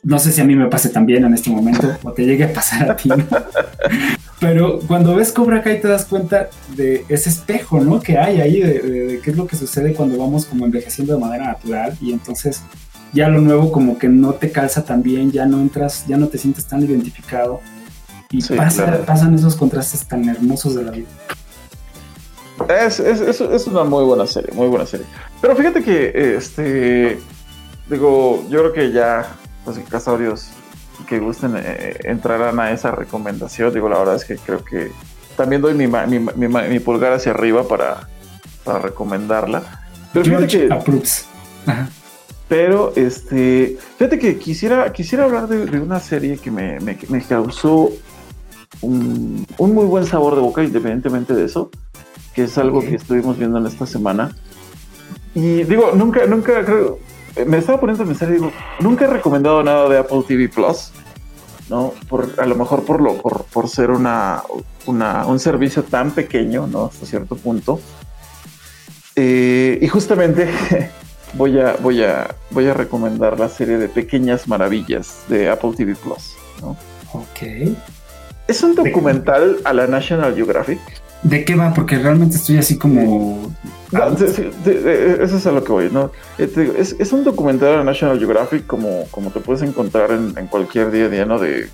[0.07, 2.53] No sé si a mí me pase también en este momento o te llegue a
[2.53, 3.17] pasar a ti, ¿no?
[4.39, 7.99] Pero cuando ves Cobra Kai te das cuenta de ese espejo, ¿no?
[8.01, 11.47] Que hay ahí, de, qué es lo que sucede cuando vamos como envejeciendo de manera
[11.47, 12.63] natural y entonces
[13.13, 16.29] ya lo nuevo como que no te calza tan bien, ya no entras, ya no
[16.29, 17.61] te sientes tan identificado
[18.31, 21.09] y pasan esos contrastes tan hermosos de la vida.
[22.69, 25.07] Es, es, una muy buena serie, muy buena serie.
[25.41, 27.19] Pero fíjate que, este,
[27.91, 29.37] digo, yo creo que ya
[29.67, 30.49] los casorios
[31.09, 33.73] que gusten eh, entrarán a esa recomendación.
[33.73, 34.91] Digo, la verdad es que creo que
[35.37, 38.09] también doy mi, mi, pulgar hacia arriba para,
[38.65, 39.63] para recomendarla.
[40.13, 40.69] Pero fíjate que...
[42.49, 46.79] Pero, este, fíjate que quisiera, quisiera hablar de, una serie que me,
[47.29, 47.91] causó
[48.81, 51.71] un, un, muy buen sabor de boca, independientemente de eso
[52.37, 54.31] que es algo que estuvimos viendo en esta semana.
[55.35, 56.99] Y digo, nunca, nunca creo,
[57.45, 60.91] me estaba poniendo a pensar, digo, nunca he recomendado nada de Apple TV Plus,
[61.69, 61.93] ¿no?
[62.09, 64.43] Por, a lo mejor por, lo, por, por ser una,
[64.87, 66.87] una, un servicio tan pequeño, ¿no?
[66.87, 67.81] Hasta cierto punto.
[69.17, 70.51] Eh, y justamente
[71.35, 75.95] voy a, voy, a, voy a recomendar la serie de Pequeñas Maravillas de Apple TV
[75.95, 76.77] Plus, ¿no?
[77.13, 77.77] Ok.
[78.47, 80.79] Es un documental a la National Geographic.
[81.27, 81.75] ¿De qué va?
[81.75, 83.53] Porque realmente estoy así como...
[83.91, 86.13] eso es a lo que voy, ¿no?
[86.39, 91.07] Eh, es, un documental de National Geographic como, como te puedes encontrar en, cualquier día
[91.07, 91.41] a día, ¿no?
[91.41, 91.69] De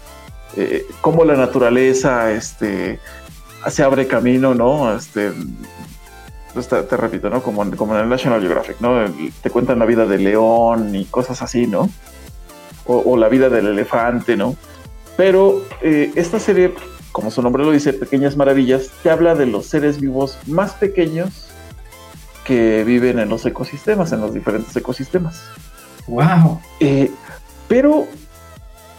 [0.56, 2.98] eh, cómo la naturaleza este,
[3.68, 4.96] se abre camino, ¿no?
[4.96, 5.32] Este,
[6.54, 7.42] pues te, repito, ¿no?
[7.42, 9.04] Como, como en el National Geographic, ¿no?
[9.42, 11.90] Te cuentan la vida del león y cosas así, ¿no?
[12.86, 14.56] O, la vida del elefante, ¿no?
[15.18, 16.72] Pero eh, esta serie
[17.12, 21.48] como su nombre lo dice, Pequeñas Maravillas, te habla de los seres vivos más pequeños
[22.44, 25.44] que viven en los ecosistemas, en los diferentes ecosistemas.
[26.08, 26.60] ¡Wow!
[26.80, 27.10] Eh,
[27.68, 28.06] pero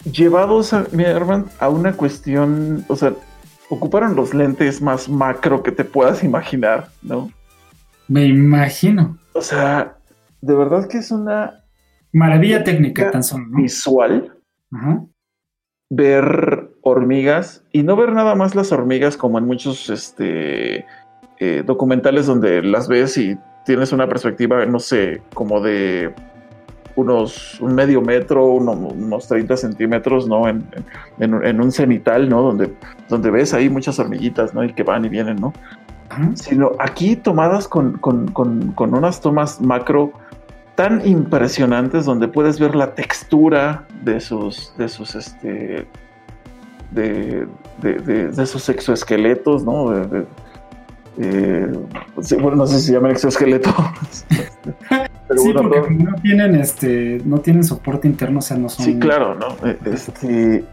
[0.09, 3.13] llevados a, mi hermano, a una cuestión, o sea,
[3.69, 7.31] ocuparon los lentes más macro que te puedas imaginar, ¿no?
[8.07, 9.17] Me imagino.
[9.33, 9.97] O sea,
[10.41, 11.63] de verdad que es una
[12.11, 14.37] maravilla técnica tan solo, visual.
[15.89, 20.85] Ver hormigas y no ver nada más las hormigas como en muchos este,
[21.39, 26.13] eh, documentales donde las ves y tienes una perspectiva, no sé, como de
[26.95, 30.47] unos un medio metro, unos 30 centímetros, ¿no?
[30.47, 30.63] En,
[31.61, 32.41] un cenital, ¿no?
[32.41, 32.71] Donde,
[33.09, 34.63] donde ves ahí muchas hormiguitas, ¿no?
[34.63, 35.53] Y que van y vienen, ¿no?
[36.35, 40.11] Sino aquí tomadas con, con, con, con unas tomas macro
[40.75, 45.87] tan impresionantes donde puedes ver la textura de sus, de sus, este,
[46.93, 47.47] de,
[47.81, 49.93] de, esos exoesqueletos, ¿no?
[51.17, 51.71] Eh,
[52.41, 53.73] bueno, no sé si se llaman exoesqueletos.
[54.29, 58.85] sí, porque no tienen, este, no tienen soporte interno, o sea, no son...
[58.85, 59.67] Sí, claro, ¿no?
[59.67, 60.63] Eh, este,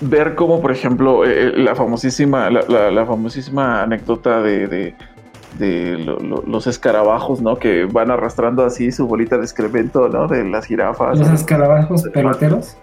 [0.00, 4.94] ver cómo, por ejemplo, eh, la famosísima, la, famosísima anécdota de,
[6.46, 7.56] los escarabajos, ¿no?
[7.56, 10.28] Que van arrastrando así su bolita de excremento, ¿no?
[10.28, 11.18] De las jirafas.
[11.18, 12.76] Los escarabajos peloteros.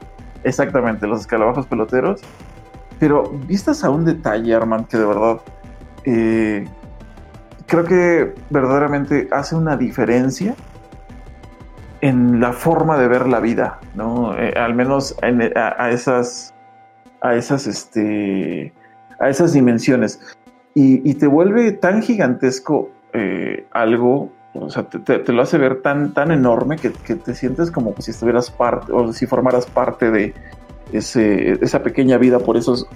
[0.46, 2.22] Exactamente, los escarabajos peloteros.
[3.00, 5.42] Pero vistas a un detalle, Armand, que de verdad
[6.06, 6.66] eh,
[7.66, 10.56] creo que verdaderamente hace una diferencia
[12.02, 14.38] en la forma de ver la vida, ¿no?
[14.38, 16.54] Eh, al menos a, esas,
[17.22, 18.72] a esas, este,
[19.20, 20.20] a esas dimensiones.
[20.76, 24.30] Y, te vuelve tan gigantesco eh, algo,
[24.60, 28.52] o sea, te, lo hace ver tan, tan enorme que, te sientes como si estuvieras
[28.52, 30.34] parte, o si formaras parte de
[30.94, 32.88] ese, esa pequeña vida por esos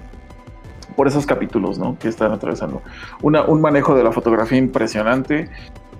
[0.96, 1.96] por esos capítulos ¿no?
[1.98, 2.82] que están atravesando.
[3.22, 5.48] un manejo de la fotografía impresionante,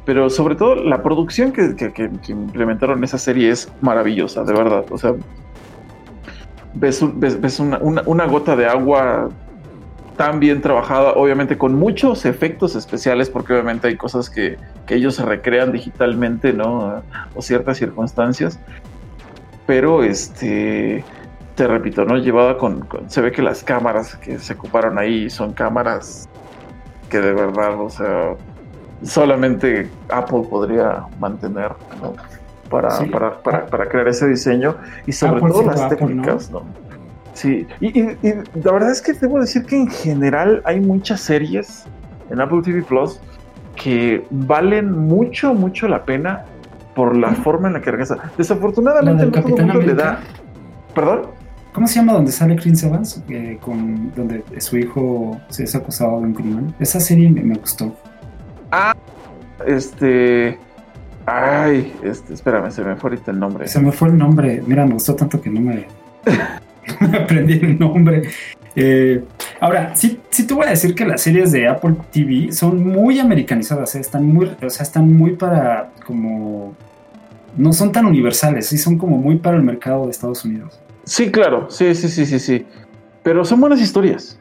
[0.05, 4.85] pero sobre todo la producción que, implementaron en esa serie es maravillosa, de verdad.
[4.90, 5.14] O sea,
[6.75, 9.29] ves, ves, una, gota de agua
[10.20, 15.14] tan bien trabajada, obviamente con muchos efectos especiales, porque obviamente hay cosas que, que ellos
[15.14, 17.02] se recrean digitalmente, ¿no?
[17.35, 18.61] O ciertas circunstancias.
[19.66, 21.02] Pero este
[21.54, 22.18] te repito, ¿no?
[22.18, 26.28] Llevada con, Se ve que las cámaras que se ocuparon ahí son cámaras
[27.09, 28.35] que de verdad, o sea,
[29.02, 32.12] solamente Apple podría mantener, ¿no?
[32.68, 36.89] Para, para, crear ese diseño y sobre todo las técnicas, ¿no?
[37.40, 41.87] Sí, y, la verdad es que debo decir que en general hay muchas series
[42.29, 43.18] en Apple TV Plus
[43.83, 46.44] que valen mucho, mucho la pena
[46.94, 48.18] por la forma en la que regresa.
[48.37, 50.20] Desafortunadamente no todo el mundo le da.
[50.94, 51.29] ¿Perdón?
[51.72, 53.22] ¿Cómo se llama donde sale Chris Evans?
[53.62, 56.74] con, donde su hijo se es acusado de un crimen.
[56.79, 57.96] Esa serie me, gustó.
[58.70, 58.94] Ah,
[59.66, 60.59] este.
[61.24, 63.66] Ay, este, espérame, se me fue ahorita el nombre.
[63.66, 64.62] Se me fue el nombre.
[64.66, 65.87] Mira, me gustó tanto que no me,
[67.20, 68.22] aprendí el nombre.
[68.76, 69.22] Eh,
[69.61, 73.18] ahora, sí, sí te voy a decir que las series de Apple TV son muy
[73.18, 74.00] americanizadas, ¿eh?
[74.00, 76.74] están muy, o sea, están muy para como
[77.57, 80.81] no son tan universales, sí son como muy para el mercado de Estados Unidos.
[81.05, 82.66] Sí, claro, sí, sí, sí, sí, sí.
[83.22, 84.39] Pero son buenas historias.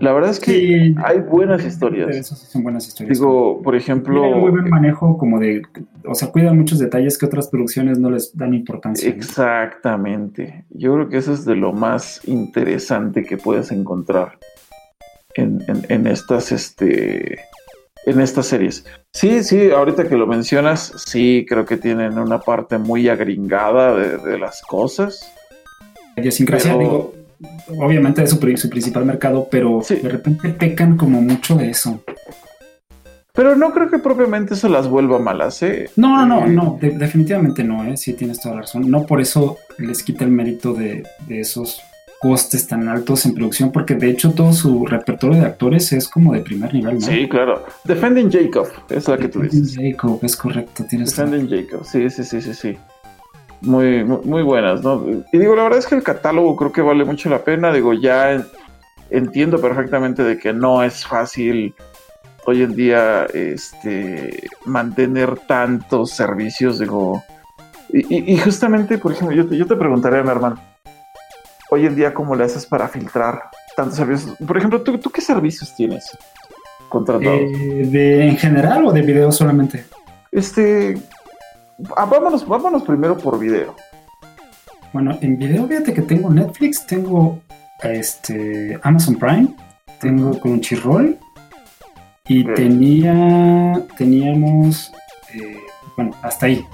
[0.00, 2.16] La verdad es que hay buenas historias.
[2.16, 3.18] Eso sí son buenas historias.
[3.18, 4.22] Digo, por ejemplo.
[4.22, 5.62] Tienen muy buen manejo, como de.
[6.06, 9.08] O sea, cuidan muchos detalles que otras producciones no les dan importancia.
[9.08, 10.64] Exactamente.
[10.70, 14.38] Yo creo que eso es de lo más interesante que puedes encontrar
[15.34, 17.38] en, en, estas, este,
[18.06, 18.86] en estas series.
[19.12, 24.16] Sí, sí, ahorita que lo mencionas, sí, creo que tienen una parte muy agringada de,
[24.18, 25.30] de las cosas
[26.16, 27.14] idiosincrasia, digo,
[27.78, 32.02] obviamente es su, principal mercado, pero de repente pecan como mucho de eso.
[33.32, 35.88] Pero no creo que propiamente eso las vuelva malas, ¿eh?
[35.96, 37.96] No, no, no, eh, no definitivamente no, ¿eh?
[37.96, 38.90] Sí, tienes toda la razón.
[38.90, 41.80] No por eso les quita el mérito de, esos
[42.20, 46.34] costes tan altos en producción, porque de hecho todo su repertorio de actores es como
[46.34, 47.00] de primer nivel, ¿no?
[47.00, 47.64] Sí, claro.
[47.84, 49.74] Defending Jacob, es la que tú dices.
[49.74, 52.78] Jacob, es correcto, tienes Defending Jacob, sí, sí, sí, sí, sí
[53.60, 55.04] muy, muy, buenas, ¿no?
[55.32, 57.92] Y digo, la verdad es que el catálogo creo que vale mucho la pena, digo,
[57.92, 58.44] ya
[59.10, 61.74] entiendo perfectamente de que no es fácil
[62.46, 67.22] hoy en día este, mantener tantos servicios, digo,
[67.92, 70.56] y, justamente, por ejemplo, yo te, yo te preguntaría, hermano,
[71.70, 74.36] hoy en día, ¿cómo le haces para filtrar tantos servicios?
[74.46, 76.16] Por ejemplo, ¿tú, tú qué servicios tienes
[76.88, 77.40] contratados?
[77.40, 79.86] Eh, ¿De en general o de video solamente?
[80.30, 80.98] Este,
[81.96, 83.74] Ah, vámonos, vámonos primero por video.
[84.92, 87.40] Bueno, en video, fíjate que tengo Netflix, tengo
[87.82, 89.48] este Amazon Prime,
[90.00, 91.18] tengo Crunchyroll
[92.28, 94.92] y tenía teníamos
[95.32, 95.56] eh,
[95.96, 96.64] bueno hasta ahí.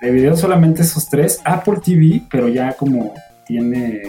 [0.00, 3.14] De video solamente esos tres, Apple TV, pero ya como
[3.46, 4.02] tiene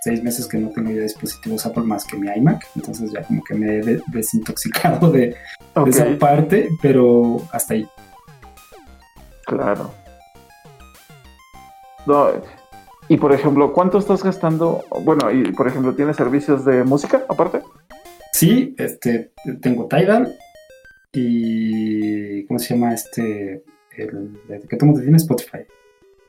[0.00, 3.42] seis meses que no tengo ya dispositivos Apple más que mi iMac, entonces ya como
[3.44, 5.36] que me he desintoxicado de
[5.86, 7.86] esa parte, pero hasta ahí.
[9.50, 9.90] Claro.
[12.06, 12.28] No,
[13.08, 14.84] y por ejemplo, ¿cuánto estás gastando?
[15.02, 17.60] Bueno, y por ejemplo, ¿tienes servicios de música aparte?
[18.32, 20.36] Sí, este, tengo Tidal
[21.12, 23.64] y ¿cómo se llama este?
[23.96, 25.58] El, que tú tiene Spotify.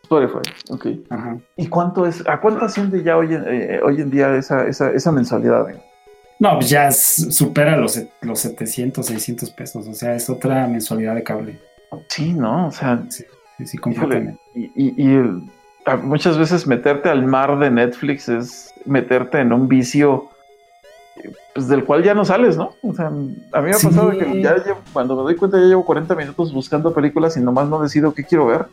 [0.02, 0.88] Spotify, ok.
[1.12, 1.38] Ajá.
[1.58, 2.28] ¿Y cuánto es?
[2.28, 5.68] ¿A cuánto asciende ya hoy en, eh, hoy en día esa, esa, esa mensualidad?
[6.40, 9.88] No, pues ya supera los, los 700, 600 pesos.
[9.88, 11.71] O sea, es otra mensualidad de cable.
[12.08, 12.67] Sí, ¿no?
[12.67, 13.25] O sea, sí,
[13.65, 14.39] sí, completamente.
[14.56, 15.17] y,
[16.04, 20.30] muchas veces meterte al mar de Netflix es meterte en un vicio
[21.54, 22.75] pues del cual ya no sales, ¿no?
[22.82, 24.56] O sea, a mí me ha pasado que ya
[24.93, 28.23] cuando me doy cuenta ya llevo 40 minutos buscando películas y nomás no decido qué
[28.23, 28.65] quiero ver.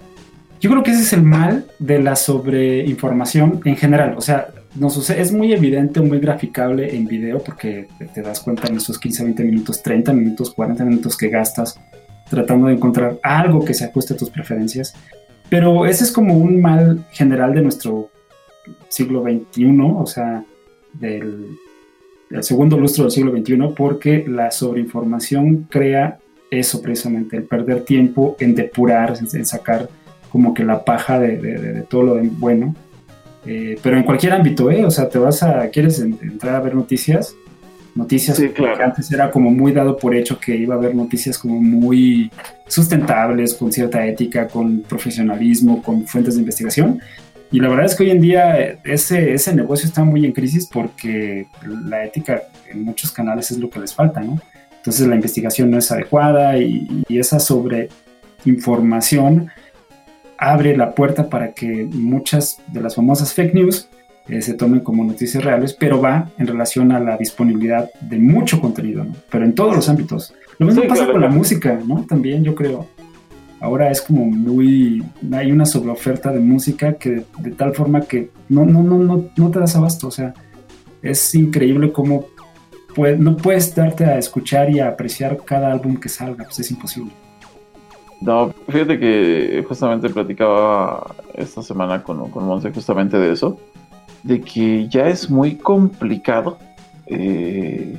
[0.61, 4.15] Yo creo que ese es el mal de la sobreinformación en general.
[4.17, 8.69] O sea, no sucede, es muy evidente, muy graficable en video porque te das cuenta
[8.69, 11.81] en esos 15, 20 minutos, 30 minutos, 40 minutos que gastas
[12.31, 14.95] tratando de encontrar algo que se ajuste a tus preferencias.
[15.49, 18.11] Pero ese es como un mal general de nuestro
[18.89, 20.45] siglo XXI, o sea,
[20.93, 21.47] del,
[22.41, 26.19] segundo lustro del siglo XXI, porque la sobreinformación crea
[26.51, 29.89] eso precisamente, el perder tiempo en depurar, en, sacar
[30.31, 32.75] como que la paja de, todo lo bueno.
[33.47, 34.85] Eh, pero en cualquier ámbito, ¿eh?
[34.85, 37.35] O sea, te vas a, quieres entrar a ver noticias,
[37.99, 41.61] noticias que antes era como muy dado por hecho que iba a haber noticias como
[41.61, 42.31] muy
[42.69, 47.01] sustentables, con cierta ética, con profesionalismo, con fuentes de investigación.
[47.51, 50.69] Y la verdad es que hoy en día ese, ese negocio está muy en crisis
[50.73, 51.49] porque
[51.87, 54.41] la ética en muchos canales es lo que les falta, ¿no?
[54.77, 59.51] Entonces la investigación no es adecuada y, y esa sobreinformación
[60.37, 63.89] abre la puerta para que muchas de las famosas fake news
[64.29, 68.61] eh, se tomen como noticias reales, pero va en relación a la disponibilidad de mucho
[68.61, 69.15] contenido, ¿no?
[69.31, 70.35] Pero en todos los ámbitos.
[70.59, 72.05] Lo mismo pasa con la música, ¿no?
[72.07, 72.87] También yo creo.
[73.61, 75.03] Ahora es como muy.
[75.33, 79.51] Hay una sobreoferta de música que de, tal forma que no, no, no, no, no
[79.51, 80.09] te das abasto.
[80.09, 80.35] O sea,
[81.01, 82.27] es increíble cómo
[83.19, 87.13] no puedes darte a escuchar y a apreciar cada álbum que salga, pues es imposible.
[88.21, 93.59] No, fíjate que justamente platicaba esta semana con, con Monse justamente de eso
[94.23, 96.59] de que ya es muy complicado.
[97.07, 97.97] Eh,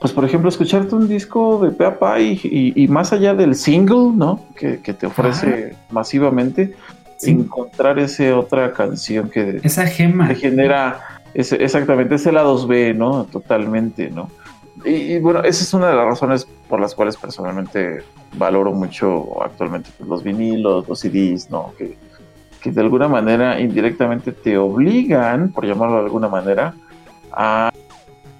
[0.00, 2.40] pues por ejemplo, escucharte un disco de Peapa y,
[2.74, 4.46] y, más allá del single, ¿no?
[4.56, 6.74] Que, te ofrece masivamente,
[7.22, 13.24] encontrar esa otra canción que esa gema te genera ese, exactamente ese lado 2B, ¿no?
[13.24, 14.30] Totalmente, ¿no?
[14.86, 18.02] Y, bueno, esa es una de las razones por las cuales personalmente
[18.38, 21.74] valoro mucho actualmente los vinilos, los CDs, ¿no?
[21.76, 21.96] Que,
[22.60, 26.74] que de alguna manera indirectamente te obligan, por llamarlo de alguna manera,
[27.32, 27.72] a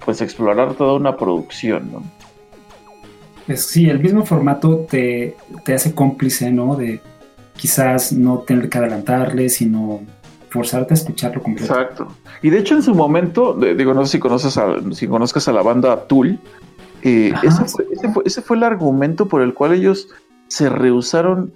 [0.03, 2.03] pues explorar toda una producción, ¿no?
[3.45, 5.35] Pues sí, el mismo formato te,
[5.73, 6.75] hace cómplice, ¿no?
[6.75, 7.01] De
[7.55, 10.01] quizás no tener que adelantarle, sino
[10.49, 11.73] forzarte a escucharlo completo.
[11.73, 12.07] Exacto.
[12.41, 15.53] Y de hecho en su momento, digo, no sé si conoces a, si conozcas a
[15.53, 16.39] la banda Tool,
[17.03, 17.85] eh, ese, fue,
[18.25, 20.09] ese, fue, el argumento por el cual ellos
[20.47, 21.51] se rehusaron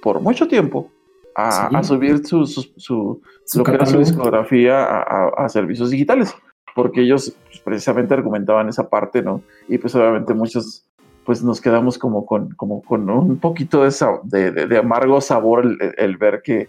[0.00, 0.90] por mucho tiempo
[1.34, 3.22] a, subir su, su,
[3.54, 6.34] lo que era su discografía a, servicios digitales,
[6.74, 9.42] porque ellos pues, precisamente argumentaban esa parte, ¿no?
[9.68, 10.86] Y pues obviamente muchos
[11.24, 15.66] pues nos quedamos como con, como con un poquito de, de, amargo sabor
[15.96, 16.68] el, ver que,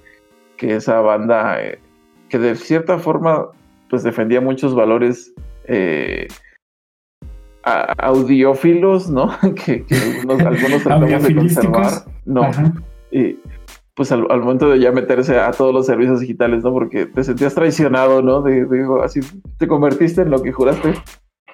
[0.55, 1.79] que, esa banda, eh,
[2.29, 3.49] que de cierta forma
[3.89, 5.33] pues defendía muchos valores
[5.65, 6.27] eh,
[7.63, 9.29] audiófilos, ¿no?
[9.65, 11.91] que, algunos, algunos tratamos de conservar,
[12.25, 12.49] ¿no?
[13.11, 13.37] Y,
[13.95, 16.71] pues al, momento de ya meterse a todos los servicios digitales, ¿no?
[16.71, 18.41] Porque te sentías traicionado, ¿no?
[18.41, 19.21] De, digo, así
[19.57, 20.93] te convertiste en lo que juraste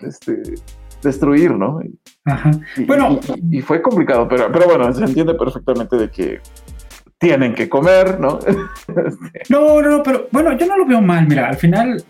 [0.01, 0.41] este,
[1.04, 1.80] destruir, ¿no?
[2.25, 2.51] Ajá.
[2.88, 3.19] bueno.
[3.51, 6.39] Y, fue complicado, pero, pero bueno, se entiende perfectamente de que
[7.19, 8.39] tienen que comer, ¿no?
[9.49, 12.04] No, no, pero bueno, yo no lo veo mal, mira, al final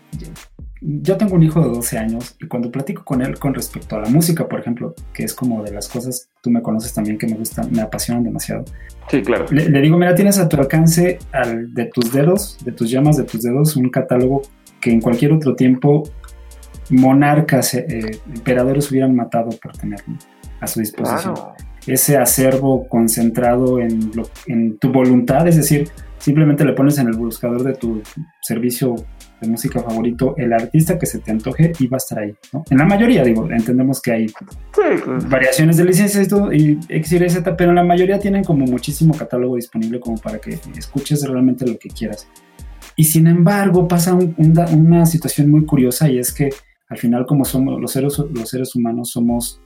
[0.84, 4.00] yo tengo un hijo de 12 años y cuando platico con él con respecto a
[4.00, 7.26] la música, por ejemplo, que es como de las cosas, tú me conoces también que
[7.26, 8.64] me gustan, me apasionan demasiado.
[9.08, 9.46] Sí, claro.
[9.50, 13.24] Le, digo, mira, tienes a tu alcance al, de tus dedos, de tus llamas de
[13.24, 14.42] tus dedos, un catálogo
[14.80, 16.02] que en cualquier otro tiempo
[16.90, 20.16] monarcas, eh, emperadores hubieran matado por tenerlo
[20.60, 21.34] a su disposición.
[21.86, 24.10] Ese acervo concentrado en,
[24.46, 28.02] en tu voluntad, es decir, simplemente le pones en el buscador de tu
[28.40, 28.96] servicio
[29.42, 32.64] de música favorito el artista que se te antoje y va a estar ahí, ¿no?
[32.70, 34.26] En la mayoría, digo, entendemos que hay
[35.28, 38.64] variaciones de licencias y todo, y X, Y, Z, pero en la mayoría tienen como
[38.64, 42.28] muchísimo catálogo disponible como para que escuches realmente lo que quieras.
[42.96, 46.50] Y sin embargo pasa una situación muy curiosa y es que
[46.88, 49.60] al final como somos los seres, los seres humanos somos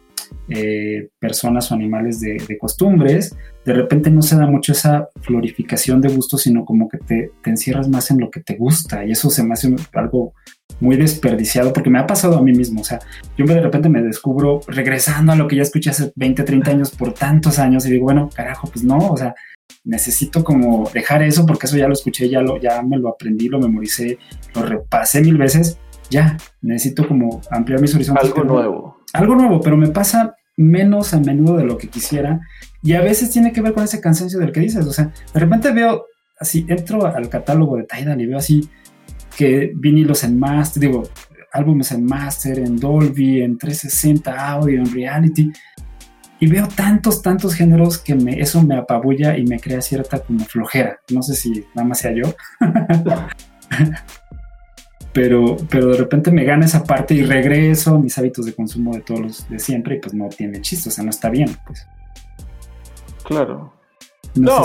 [0.48, 3.36] eh, personas o animales de, costumbres,
[3.66, 7.88] de repente no se da mucho esa florificación de gusto, sino como que te, encierras
[7.88, 9.04] más en lo que te gusta.
[9.04, 10.34] Y eso se me hace algo
[10.78, 13.00] muy desperdiciado porque me ha pasado a mí mismo, o sea,
[13.36, 16.90] yo de repente me descubro regresando a lo que ya escuché hace 20, 30 años
[16.90, 19.34] por tantos años y digo, bueno, carajo, pues no, o sea,
[19.84, 23.48] necesito como dejar eso porque eso ya lo escuché, ya, lo, ya me lo aprendí,
[23.48, 24.18] lo memoricé,
[24.54, 25.78] lo repasé mil veces,
[26.10, 28.24] ya, necesito como ampliar mis horizontes.
[28.24, 28.98] Algo nuevo.
[29.12, 32.40] algo nuevo, pero me pasa menos a menudo de lo que quisiera
[32.82, 35.40] y a veces tiene que ver con ese cansancio del que dices, o sea, de
[35.40, 36.06] repente veo
[36.38, 38.68] así, entro al catálogo de Tidal y veo así
[39.36, 41.02] que vinilos en master, digo,
[41.52, 45.52] álbumes en master, en Dolby, en 360 audio, en reality,
[46.38, 50.44] y veo tantos, tantos géneros que me, eso me apabulla y me crea cierta como
[50.44, 51.00] flojera.
[51.10, 52.34] No sé si nada más sea yo.
[55.16, 58.92] pero, pero de repente me gana esa parte y regreso a mis hábitos de consumo
[58.92, 61.56] de todos los de siempre y pues no tiene chiste, o sea, no está bien,
[61.66, 61.86] pues.
[63.24, 63.72] Claro.
[64.34, 64.62] No,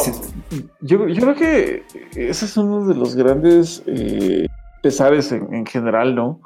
[0.81, 1.83] yo, creo que
[2.17, 4.45] ese es uno de los grandes eh,
[4.83, 6.41] pesares en, general, ¿no?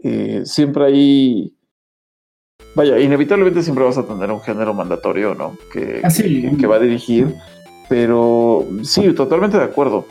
[0.00, 1.54] Eh, siempre hay
[2.74, 5.56] vaya, inevitablemente siempre vas a tener un género mandatorio, ¿no?
[5.72, 7.32] Que, ah, que, va a dirigir.
[7.88, 10.06] Pero sí, totalmente de acuerdo.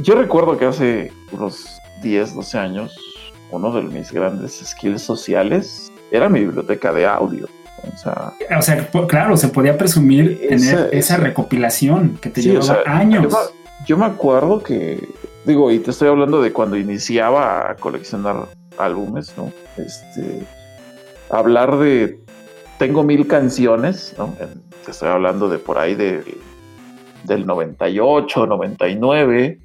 [0.00, 1.73] Yo recuerdo que hace unos
[2.04, 2.94] 10, 12 años,
[3.50, 7.48] uno de mis grandes skills sociales era mi biblioteca de audio.
[7.92, 13.34] O sea, o sea claro, se podía presumir tener esa, recopilación que te llevaba años.
[13.84, 15.06] yo me acuerdo que,
[15.44, 18.46] digo, y te estoy hablando de cuando iniciaba a coleccionar
[18.78, 19.52] álbumes, ¿no?
[19.76, 20.46] Este,
[21.30, 22.20] hablar de
[22.78, 24.34] tengo mil canciones, ¿no?
[24.84, 26.22] Te estoy hablando de por ahí de,
[27.24, 29.58] del 98, 99.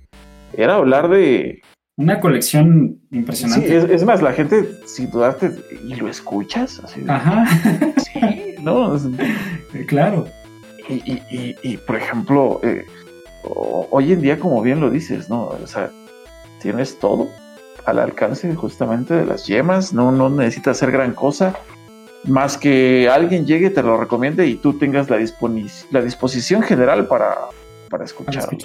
[0.54, 1.62] Era hablar de...
[2.00, 3.82] Una colección impresionante.
[3.82, 5.52] Sí, es, más, la gente, si dudaste,
[5.84, 6.82] ¿y lo escuchas?
[7.10, 7.43] Ajá.
[7.97, 8.97] Sí, ¿no?
[9.86, 10.26] claro.
[10.88, 12.86] Y, por ejemplo, eh,
[13.43, 15.47] hoy en día, como bien lo dices, ¿no?
[15.47, 15.91] O sea,
[16.62, 17.28] tienes todo
[17.86, 21.54] al alcance justamente de las yemas, no, no necesitas hacer gran cosa,
[22.24, 25.18] más que alguien llegue, te lo recomiende y tú tengas la,
[25.91, 27.36] la disposición general para,
[27.89, 28.58] para escucharlo.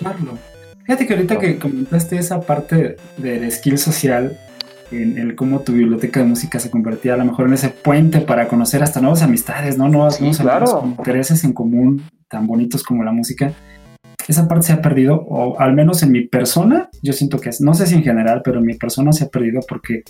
[0.85, 4.39] Fíjate que ahorita que comentaste esa parte del skill social,
[4.91, 8.21] en el cómo tu biblioteca de música se convertía a lo mejor en ese puente
[8.21, 9.89] para conocer hasta nuevas amistades, ¿no?
[9.89, 13.53] Nuevos, intereses en común tan bonitos como la música.
[14.29, 17.61] Esa parte se ha perdido, o al menos en mi persona, yo siento que es,
[17.61, 20.03] no sé si en general, pero en mi persona se ha perdido porque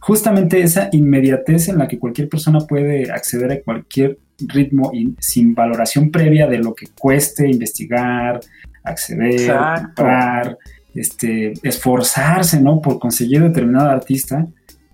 [0.00, 6.10] justamente esa inmediatez en la que cualquier persona puede acceder a cualquier ritmo sin valoración
[6.10, 8.40] previa de lo que cueste investigar,
[8.84, 10.58] acceder, comprar,
[10.94, 12.80] este, esforzarse, ¿no?
[12.80, 14.46] Por conseguir determinado artista,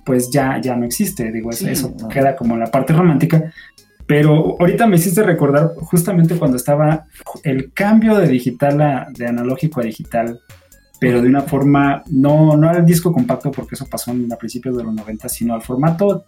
[0.04, 1.30] pues ya, ya no existe.
[1.30, 3.52] Digo, eso, queda como la parte romántica,
[4.06, 7.06] pero ahorita me hiciste recordar justamente cuando estaba
[7.44, 10.40] el cambio de digital a, de analógico a digital,
[10.98, 14.84] pero de una forma, no, no al disco compacto, porque eso pasó a principios de
[14.84, 16.24] los 90, sino al formato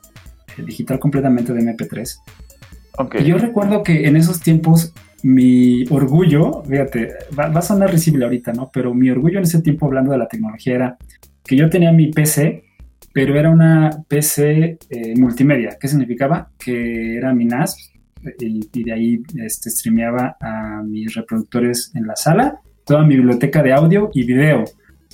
[0.56, 2.18] eh, digital completamente de MP3.
[2.98, 3.22] Okay.
[3.22, 4.92] Y yo recuerdo que en esos tiempos
[5.22, 7.08] mi orgullo, fíjate,
[7.38, 8.70] va, a sonar risible ahorita, ¿no?
[8.72, 10.96] Pero mi orgullo en ese tiempo, hablando de la tecnología, era
[11.44, 12.64] que yo tenía mi PC
[13.12, 15.76] pero era una PC eh, multimedia.
[15.78, 16.50] ¿Qué significaba?
[16.58, 17.92] Que era mi NAS
[18.38, 23.72] y, de ahí este, streameaba a mis reproductores en la sala, toda mi biblioteca de
[23.72, 24.64] audio y video.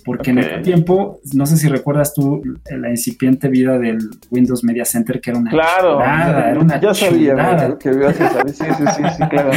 [0.09, 3.98] Porque en ese tiempo, no sé si recuerdas tú la incipiente vida del
[4.30, 8.48] Windows Media Center, que era una claro, era una ya sabía que ibas a.
[8.48, 9.50] Sí, sí, sí, sí, claro.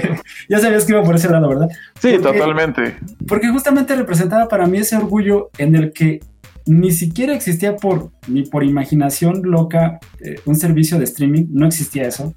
[0.48, 1.68] ya sabías que iba por ese lado, ¿verdad?
[1.98, 2.94] Sí, totalmente.
[3.26, 6.20] Porque justamente representaba para mí ese orgullo en el que
[6.64, 12.06] ni siquiera existía por, ni por imaginación loca eh, un servicio de streaming, no existía
[12.06, 12.34] eso.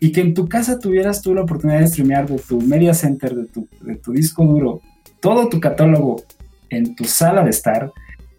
[0.00, 3.34] Y que en tu casa tuvieras tú la oportunidad de streamear de tu media center,
[3.34, 4.80] de tu, de tu disco duro,
[5.20, 6.22] todo tu catálogo
[6.70, 7.92] en tu sala de estar,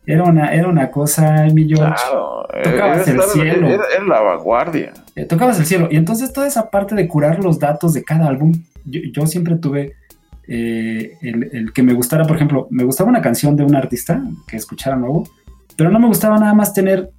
[0.05, 3.67] era una, era una cosa, mi Claro, tocabas el cielo.
[3.67, 4.93] Era, la vanguardia.
[5.15, 5.89] Eh, tocabas el cielo.
[5.91, 8.53] Y entonces toda esa parte de curar los datos de cada álbum,
[8.85, 9.95] yo siempre tuve
[10.47, 14.55] eh, el, que me gustara, por ejemplo, me gustaba una canción de un artista que
[14.55, 15.27] escuchara nuevo,
[15.75, 17.11] pero no me gustaba nada más tener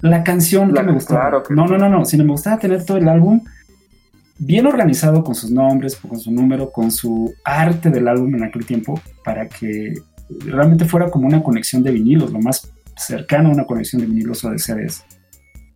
[0.00, 1.42] la canción que me gustaba.
[1.50, 3.40] No, no, no, no, sino me gustaba tener todo el álbum
[4.38, 8.64] bien organizado con sus nombres, con su número, con su arte del álbum en aquel
[8.64, 9.94] tiempo, para que
[10.28, 14.44] realmente fuera como una conexión de vinilos, lo más cercano a una conexión de vinilos
[14.44, 15.04] o de CDs.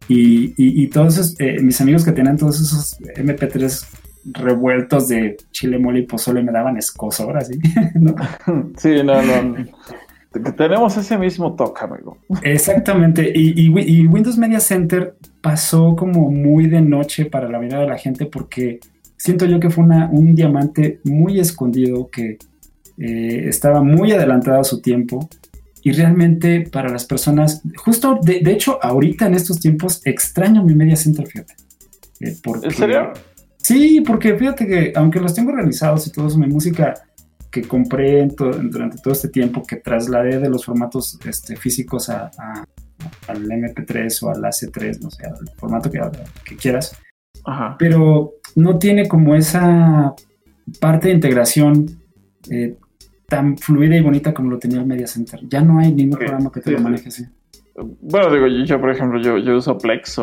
[0.08, 3.86] Y, y, todos eh, mis amigos que tenían todos esos MP3
[4.24, 7.58] revueltos de chile, mole y pozole me daban escosor, así,
[7.94, 8.14] ¿no?
[8.76, 9.56] Sí, no, no.
[10.56, 12.18] Tenemos ese mismo toque, amigo.
[12.42, 13.32] Exactamente.
[13.34, 18.26] Y, Windows Media Center pasó como muy de noche para la vida de la gente
[18.26, 18.78] porque
[19.16, 22.38] siento yo que fue una, un diamante muy escondido que
[23.02, 25.26] eh, estaba muy adelantado a su tiempo
[25.82, 30.96] y realmente para las personas, justo de, hecho ahorita en estos tiempos extraño mi Media
[30.96, 31.54] Center, fíjate.
[32.20, 33.12] Eh, ¿En serio?
[33.56, 36.92] Sí, porque fíjate que aunque los tengo organizados y todo eso, mi música
[37.50, 42.30] que compré durante todo este tiempo, que trasladé de los formatos este, físicos a,
[43.26, 46.00] al MP3 o al AC3, no sé, al formato que,
[46.44, 46.94] que, quieras,
[47.78, 50.14] pero no tiene como esa
[50.78, 51.86] parte de integración
[52.50, 52.76] eh,
[53.30, 55.40] tan fluida y bonita como lo tenía el Media Center.
[55.48, 57.24] Ya no hay ningún programa que te lo maneje así.
[58.02, 60.20] Bueno, digo, yo, por ejemplo, yo, yo uso Plex,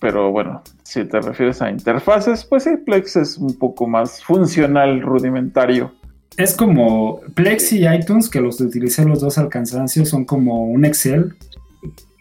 [0.00, 5.02] pero bueno, si te refieres a interfaces, pues sí, Plex es un poco más funcional,
[5.02, 5.92] rudimentario.
[6.36, 10.84] Es como Plex y iTunes, que los utilicé los dos al cansancio, son como un
[10.84, 11.34] Excel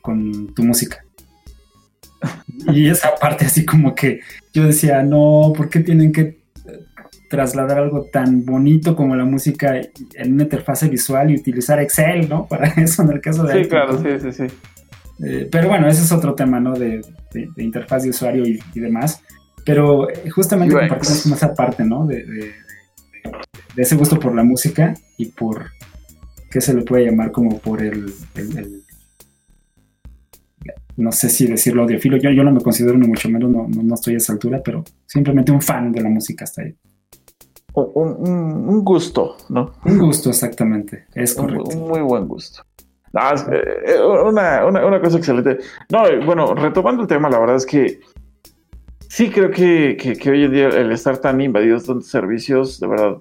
[0.02, 0.98] con tu música.
[2.74, 4.22] Y esa parte así como que
[4.52, 6.45] yo decía, no, ¿por qué tienen que
[7.36, 9.76] trasladar algo tan bonito como la música
[10.14, 12.46] en una interfase visual y utilizar Excel, ¿no?
[12.50, 13.64] Para eso en el caso de...
[13.64, 14.56] Sí, claro, sí, sí, sí.
[15.22, 16.74] Eh, pero bueno, ese es otro tema, ¿no?
[16.74, 17.02] De,
[17.58, 19.22] interfaz de usuario y, demás.
[19.66, 22.06] Pero eh, justamente compartimos esa parte, ¿no?
[22.06, 22.24] De,
[23.76, 25.66] ese gusto por la música y por,
[26.50, 27.32] ¿qué se le puede llamar?
[27.34, 28.14] Como por el,
[30.96, 33.96] no sé si decirlo audiofilo, yo, yo no me considero ni mucho menos, no, no,
[33.96, 36.74] estoy a esa altura, pero simplemente un fan de la música hasta ahí.
[37.76, 39.74] Un, gusto, ¿no?
[39.84, 41.78] Un gusto, exactamente, es correcto.
[41.78, 42.64] Un, muy buen gusto.
[43.14, 45.60] Eh, eh, una, una, cosa excelente.
[45.90, 48.00] No, eh, bueno, retomando el tema, la verdad es que
[49.08, 53.18] sí creo que, que, hoy en día el estar tan invadidos de servicios, de verdad,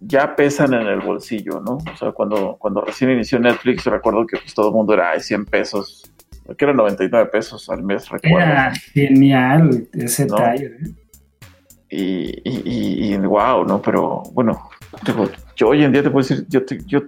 [0.00, 1.78] ya pesan en el bolsillo, ¿no?
[1.92, 5.46] O sea, cuando, cuando recién inició Netflix, recuerdo que pues todo el mundo era 100
[5.46, 6.12] pesos,
[6.56, 8.38] que era 99 pesos al mes, recuerdo.
[8.38, 10.36] Era genial ese ¿no?
[11.96, 13.80] Y, y, y, wow, ¿no?
[13.80, 14.68] Pero bueno,
[15.54, 17.02] yo hoy en día te puedo decir, yo, yo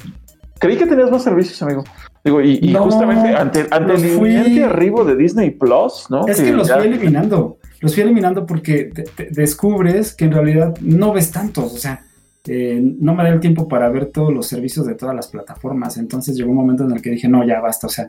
[0.61, 1.83] creí que tenías más servicios, amigo.
[2.25, 4.63] Digo, y, justamente ante, ante el fui...
[4.63, 6.27] arribo de Disney Plus, ¿no?
[6.27, 7.59] Es que, los fui eliminando.
[7.81, 8.93] Los fui eliminando porque
[9.31, 11.73] descubres que en realidad no ves tantos.
[11.73, 12.05] O sea,
[12.47, 15.97] eh, no me da el tiempo para ver todos los servicios de todas las plataformas.
[15.99, 17.87] Entonces llegó un momento en el que dije, no, ya basta.
[17.87, 18.09] O sea,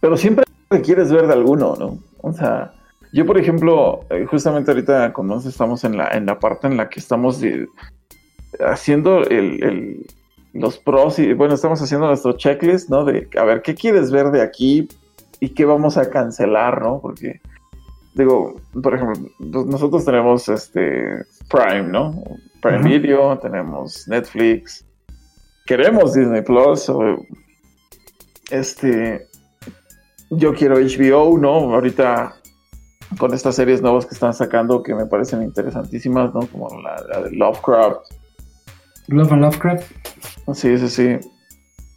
[0.00, 0.44] pero siempre
[0.82, 1.98] quieres ver de alguno, ¿no?
[2.22, 2.72] O sea,
[3.12, 6.88] yo, por ejemplo, eh, justamente ahorita, como estamos en la, en la parte en la
[6.88, 7.42] que estamos
[8.60, 10.06] haciendo el,
[10.52, 13.04] los pros y, bueno, estamos haciendo nuestro checklist, ¿no?
[13.04, 14.88] De a ver, ¿qué quieres ver de aquí
[15.40, 17.00] y qué vamos a cancelar, ¿no?
[17.00, 17.40] Porque,
[18.14, 22.22] digo, por ejemplo, pues, nosotros tenemos este Prime, ¿no?
[22.60, 24.84] Prime Video, tenemos Netflix,
[25.66, 26.92] queremos Disney Plus,
[28.50, 29.26] este,
[30.30, 31.74] yo quiero HBO, ¿no?
[31.74, 32.39] Ahorita
[33.18, 36.40] con estas series nuevas que están sacando que me parecen interesantísimas, ¿no?
[36.40, 38.00] Como la, de Lovecraft.
[39.08, 39.90] Love and Lovecraft.
[40.54, 41.18] Sí, sí, sí.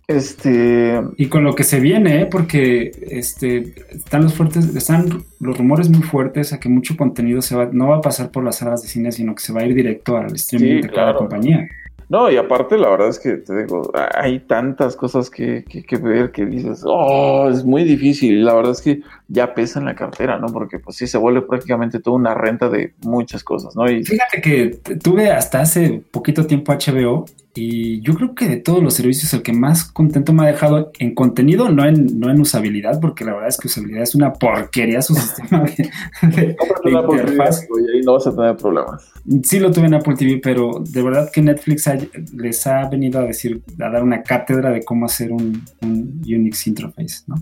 [0.07, 1.01] Este.
[1.17, 2.25] Y con lo que se viene, ¿eh?
[2.25, 7.55] porque este, están los fuertes, están los rumores muy fuertes a que mucho contenido se
[7.55, 9.65] va, no va a pasar por las salas de cine, sino que se va a
[9.65, 11.67] ir directo al streaming de cada compañía.
[12.09, 16.31] No, y aparte la verdad es que te digo, hay tantas cosas que, que, ver
[16.31, 18.37] que dices, oh, es muy difícil.
[18.37, 20.47] Y la verdad es que ya pesa en la cartera, ¿no?
[20.47, 23.89] Porque pues sí se vuelve prácticamente toda una renta de muchas cosas, ¿no?
[23.89, 24.03] Y...
[24.03, 27.25] Fíjate que tuve hasta hace poquito tiempo HBO
[27.55, 30.91] y yo creo que de todos los servicios el que más contento me ha dejado
[30.97, 34.33] en contenido, no en, no en usabilidad, porque la verdad es que usabilidad es una
[34.33, 37.63] porquería su sistema de, interfaz.
[37.63, 39.11] y ahí no vas a tener problemas.
[39.43, 41.87] Sí lo tuve en Apple TV, pero de verdad que Netflix
[42.33, 47.23] les ha venido a decir, a dar una cátedra de cómo hacer un, Unix interface,
[47.27, 47.35] ¿no?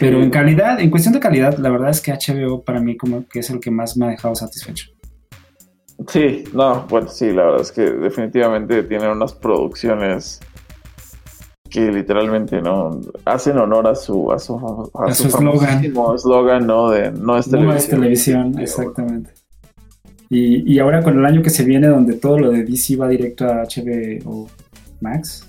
[0.00, 3.28] Pero en calidad, en cuestión de calidad, la verdad es que HBO para mí como
[3.28, 4.93] que es el que más me ha dejado satisfecho.
[6.08, 10.40] Sí, no, bueno, sí, la verdad es que definitivamente tienen unas producciones
[11.70, 16.66] que literalmente no hacen honor a su a su a, su eslogan.
[16.66, 18.58] no de no es televisión, no es televisión.
[18.60, 19.30] exactamente.
[20.30, 23.08] Y, y, ahora con el año que se viene donde todo lo de DC va
[23.08, 24.48] directo a HBO
[25.00, 25.46] Max.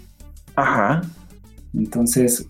[0.56, 1.02] Ajá.
[1.74, 2.48] Entonces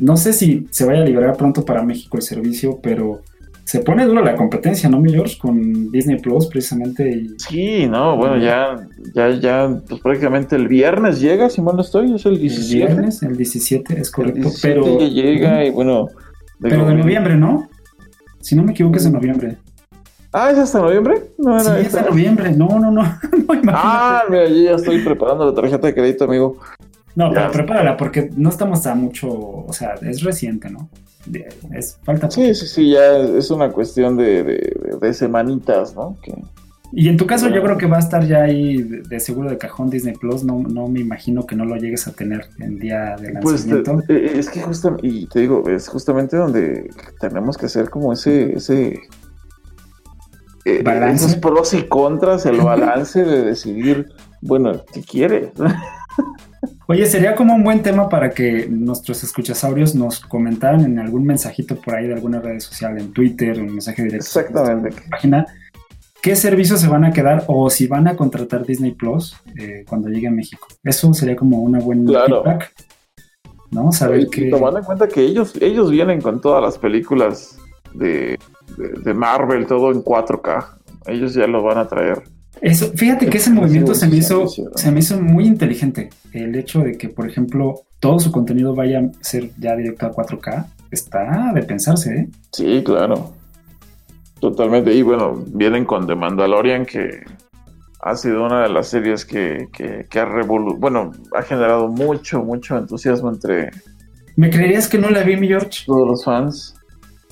[0.00, 3.20] no sé si se vaya a liberar pronto para México el servicio pero
[3.66, 5.36] se pone duro la competencia, ¿no, mi George?
[5.38, 7.26] Con Disney Plus, precisamente.
[7.36, 8.76] Sí, no, bueno, ya,
[9.12, 12.80] ya, ya, pues prácticamente el viernes llega, si mal no estoy, es el 17.
[12.80, 15.00] El viernes, el 17, es correcto, pero.
[15.00, 16.06] llega y bueno.
[16.60, 17.68] Pero de noviembre, ¿no?
[18.40, 19.56] Si no me equivoco, es de noviembre.
[20.32, 21.24] Ah, ¿es hasta noviembre?
[21.36, 22.52] No, sí, es de noviembre.
[22.52, 23.02] No, no, no.
[23.62, 26.56] no ah, mira, yo ya estoy preparando la tarjeta de crédito, amigo.
[27.16, 30.88] No, pero prepárala porque no estamos a mucho, o sea, es reciente, ¿no?
[31.72, 34.42] Es, falta sí, sí, sí, ya es una cuestión de,
[35.00, 36.16] de, semanitas, ¿no?
[36.92, 39.58] Y en tu caso yo creo que va a estar ya ahí de, seguro de
[39.58, 43.16] cajón Disney Plus, no, no me imagino que no lo llegues a tener el día
[43.16, 44.02] de pues, lanzamiento.
[44.06, 46.88] Pues es que justamente, y te digo, es justamente donde
[47.20, 49.00] tenemos que hacer como ese, ese
[50.64, 51.26] eh, ¿Balance?
[51.26, 54.08] esos pros y contras, el balance de decidir,
[54.40, 55.50] bueno, ¿qué quieres?
[56.88, 61.74] Oye, sería como un buen tema para que nuestros escuchasaurios nos comentaran en algún mensajito
[61.74, 64.26] por ahí de alguna red social, en Twitter, un mensaje directo.
[64.26, 65.02] Exactamente.
[65.10, 65.46] página,
[66.22, 70.08] qué servicios se van a quedar o si van a contratar Disney Plus eh, cuando
[70.08, 70.68] llegue a México.
[70.84, 72.72] Eso sería como una buena feedback.
[73.72, 73.90] ¿No?
[73.90, 74.48] Saber que.
[74.48, 77.58] Tomando en cuenta que ellos, ellos vienen con todas las películas
[77.94, 78.38] de,
[78.76, 80.66] de, Marvel, todo en 4K.
[81.06, 82.22] Ellos ya lo van a traer.
[82.60, 86.10] Eso, fíjate que ese movimiento se me hizo, se me hizo muy inteligente.
[86.32, 90.12] El hecho de que, por ejemplo, todo su contenido vaya a ser ya directo a
[90.12, 92.28] 4K, está de pensarse, ¿eh?
[92.52, 93.32] Sí, claro.
[94.40, 94.92] Totalmente.
[94.94, 97.24] Y bueno, vienen con The Mandalorian, que
[98.00, 102.76] ha sido una de las series que, que, ha revolu bueno, ha generado mucho, mucho
[102.76, 103.70] entusiasmo entre...
[104.36, 105.84] ¿Me creerías que no la vi, mi George?
[105.86, 106.74] Todos los fans.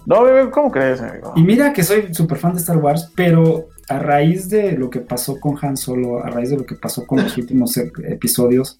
[0.06, 1.32] No, ¿cómo crees, amigo?
[1.36, 5.00] Y mira que soy súper fan de Star Wars, pero a raíz de lo que
[5.00, 8.76] pasó con Han Solo, a raíz de lo que pasó con los últimos episodios,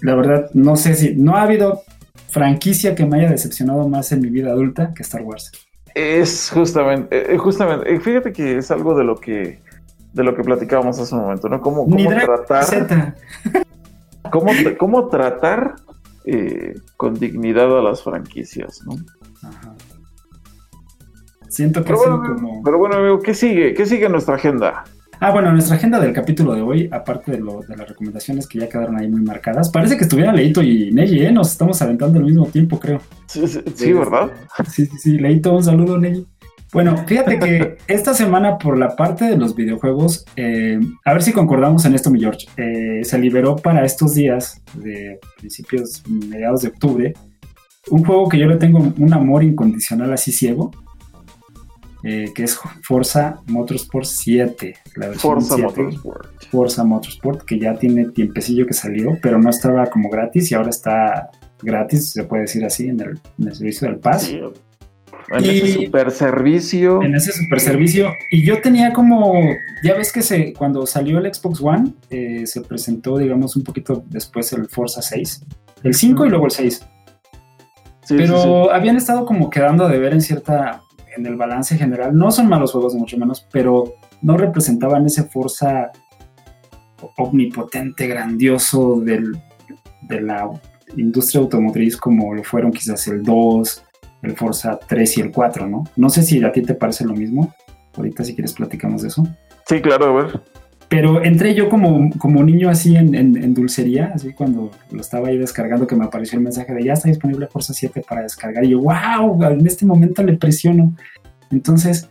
[0.00, 1.14] la verdad, no sé si...
[1.14, 1.82] No ha habido
[2.28, 5.50] franquicia que me haya decepcionado más en mi vida adulta que Star Wars.
[5.94, 9.64] Es justamente, eh, eh, justamente, eh, fíjate que es algo de lo que
[10.12, 11.60] de lo que platicábamos hace un momento, ¿no?
[11.60, 13.14] Cómo, cómo tratar,
[14.30, 15.76] cómo, cómo, tratar
[16.96, 18.96] con dignidad a las franquicias, ¿no?
[19.42, 19.74] Ajá.
[21.48, 22.62] Siento que pero bueno, como...
[22.62, 23.74] pero bueno, amigo, ¿qué sigue?
[23.74, 24.84] ¿Qué sigue en nuestra agenda?
[25.18, 28.58] Ah, bueno, nuestra agenda del capítulo de hoy, aparte de, lo, de las recomendaciones que
[28.58, 31.32] ya quedaron ahí muy marcadas, parece que estuvieran Leito y Neji, ¿eh?
[31.32, 33.00] Nos estamos aventando al mismo tiempo, creo.
[33.26, 34.30] Sí, sí, ¿verdad?
[34.68, 35.18] Sí, sí, sí.
[35.18, 36.26] Leito, un saludo, Neji.
[36.72, 41.32] Bueno, fíjate que esta semana, por la parte de los videojuegos, eh, a ver si
[41.32, 46.68] concordamos en esto, mi George, eh, se liberó para estos días, de principios, mediados de
[46.68, 47.14] octubre,
[47.88, 50.70] un juego que yo le tengo un amor incondicional así ciego,
[52.08, 56.44] eh, que es Forza Motorsport 7, la versión Forza Motorsport.
[56.52, 60.70] Forza Motorsport, que ya tiene tiempecillo que salió, pero no estaba como gratis y ahora
[60.70, 61.30] está
[61.60, 64.30] gratis, se puede decir así, en el, servicio del Pass.
[64.30, 67.02] En ese super servicio.
[67.02, 68.12] En ese super servicio.
[68.30, 69.42] Y yo tenía como,
[69.82, 74.04] ya ves que se, cuando salió el Xbox One, eh, se presentó, digamos, un poquito
[74.08, 75.44] después el Forza 6.
[75.82, 76.86] El 5 y luego el 6.
[78.10, 80.82] pero habían estado como quedando de ver en cierta
[81.16, 82.16] en el balance general.
[82.16, 85.90] No son malos juegos, mucho menos, pero no representaban ese fuerza
[87.16, 89.22] omnipotente, grandioso de
[90.20, 90.48] la
[90.96, 93.84] industria automotriz como lo fueron quizás el 2,
[94.22, 95.84] el Forza 3 y el 4, ¿no?
[95.96, 97.54] No sé si a ti te parece lo mismo.
[97.96, 99.26] Ahorita si quieres platicamos de eso.
[99.66, 100.42] Sí, claro, a ver.
[100.88, 105.86] Pero entré yo como, como niño así en, dulcería, así cuando lo estaba ahí descargando
[105.86, 108.64] que me apareció el mensaje de ya está disponible Forza 7 para descargar.
[108.64, 110.94] Y yo, wow, en este momento le presiono.
[111.50, 112.08] Entonces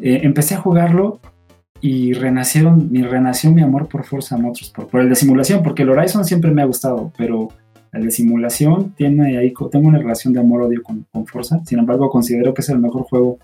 [0.00, 1.20] eh, empecé a jugarlo
[1.82, 5.90] y renacieron, mi, renació mi amor por Forza Motorsport, por el de simulación, porque el
[5.90, 7.48] Horizon siempre me ha gustado, pero
[7.92, 11.60] el de simulación tiene ahí, tengo una relación de amor-odio con, con, Forza.
[11.66, 13.38] Sin embargo, considero que es el mejor juego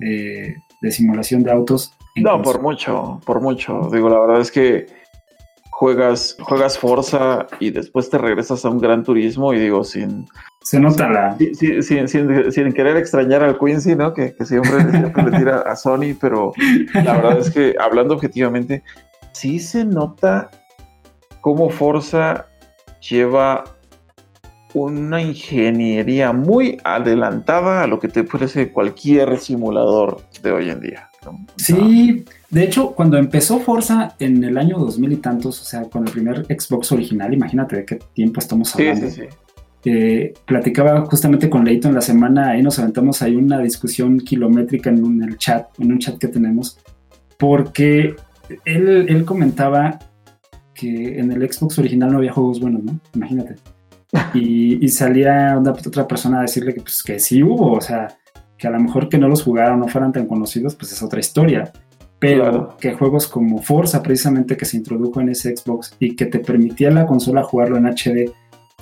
[0.00, 3.88] eh, de simulación de autos no, por mucho, por mucho.
[3.92, 4.86] Digo, la verdad es que
[5.70, 10.26] juegas, juegas Forza y después te regresas a un gran turismo y digo, sin...
[10.62, 11.36] Se nota la...
[11.54, 14.12] Sin, querer extrañar al Quincy, ¿no?
[14.12, 16.52] Que, siempre, le tira a Sony, pero
[16.92, 18.82] la verdad es que hablando objetivamente,
[19.32, 20.50] sí se nota
[21.40, 22.46] cómo Forza
[23.08, 23.64] lleva
[24.74, 31.08] una ingeniería muy adelantada a lo que te ofrece cualquier simulador de hoy en día.
[31.56, 36.06] Sí, de hecho, cuando empezó Forza en el año 2000 y tantos, o sea, con
[36.06, 39.10] el primer Xbox original, imagínate de qué tiempo estamos hablando.
[39.10, 39.28] Sí, sí,
[39.84, 44.90] eh, platicaba justamente con Leito en la semana, ahí nos aventamos ahí una discusión kilométrica
[44.90, 46.78] en, el chat, en un chat que tenemos,
[47.38, 48.16] porque
[48.64, 49.98] él, comentaba
[50.74, 53.00] que en el Xbox original no había juegos buenos, ¿no?
[53.14, 53.56] Imagínate.
[54.34, 58.08] Y, salía otra persona a decirle que, pues, que sí hubo, o sea,
[58.58, 61.20] que a lo mejor que no los jugaron, no fueran tan conocidos, pues es otra
[61.20, 61.72] historia.
[62.18, 66.40] Pero que juegos como Forza, precisamente que se introdujo en ese Xbox y que te
[66.40, 68.32] permitía la consola jugarlo en HD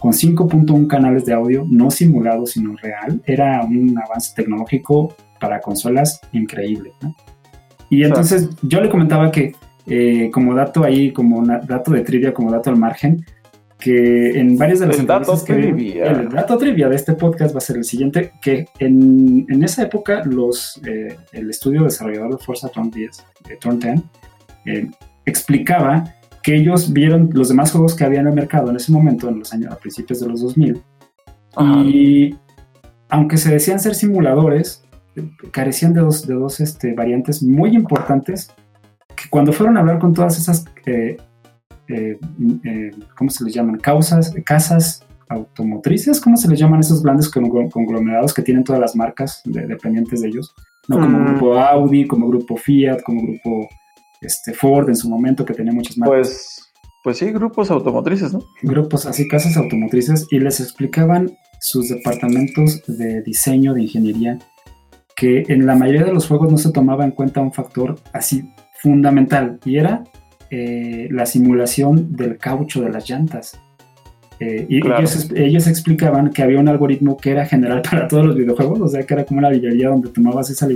[0.00, 6.20] con 5.1 canales de audio, no simulado, sino real, era un avance tecnológico para consolas
[6.32, 6.92] increíble.
[7.90, 9.54] Y entonces yo le comentaba que
[9.86, 13.24] eh, como dato ahí, como dato de trivia, como dato al margen,
[13.78, 16.06] que en varias de las el dato trivia.
[16.06, 19.82] el dato trivia de este podcast va a ser el siguiente, que en, en esa
[19.82, 24.00] época los, eh, el estudio desarrollador de Forza Tron 10, eh, Tron 10,
[24.64, 24.90] eh,
[25.26, 29.28] explicaba que ellos vieron los demás juegos que había en el mercado en ese momento,
[29.28, 30.82] en los años, a principios de los 2000,
[31.84, 32.36] y
[33.08, 34.84] aunque se decían ser simuladores,
[35.50, 38.50] carecían de dos, de dos este, variantes muy importantes
[39.16, 41.16] que cuando fueron a hablar con todas esas eh,
[41.88, 42.18] eh,
[43.16, 43.78] ¿cómo se les llaman?
[43.78, 49.42] Causas, casas automotrices, ¿cómo se les llaman esos grandes conglomerados que tienen todas las marcas
[49.44, 50.54] dependientes de ellos?
[50.88, 51.24] no como mm.
[51.26, 53.68] grupo Audi, como grupo Fiat, como grupo
[54.20, 56.16] este, Ford en su momento, que tenía muchas marcas.
[56.16, 56.72] Pues,
[57.02, 58.40] pues sí, grupos automotrices, ¿no?
[58.62, 64.38] Grupos así, casas automotrices, y les explicaban sus departamentos de diseño, de ingeniería,
[65.16, 68.52] que en la mayoría de los juegos no se tomaba en cuenta un factor así
[68.80, 70.04] fundamental, y era
[70.50, 73.58] eh, la simulación del caucho de las llantas.
[74.38, 74.80] Eh, y
[75.34, 79.02] ellos, explicaban que había un algoritmo que era general para todos los videojuegos, o sea
[79.04, 80.68] que era como una librería donde tomabas esa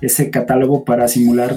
[0.00, 1.56] ese catálogo para simular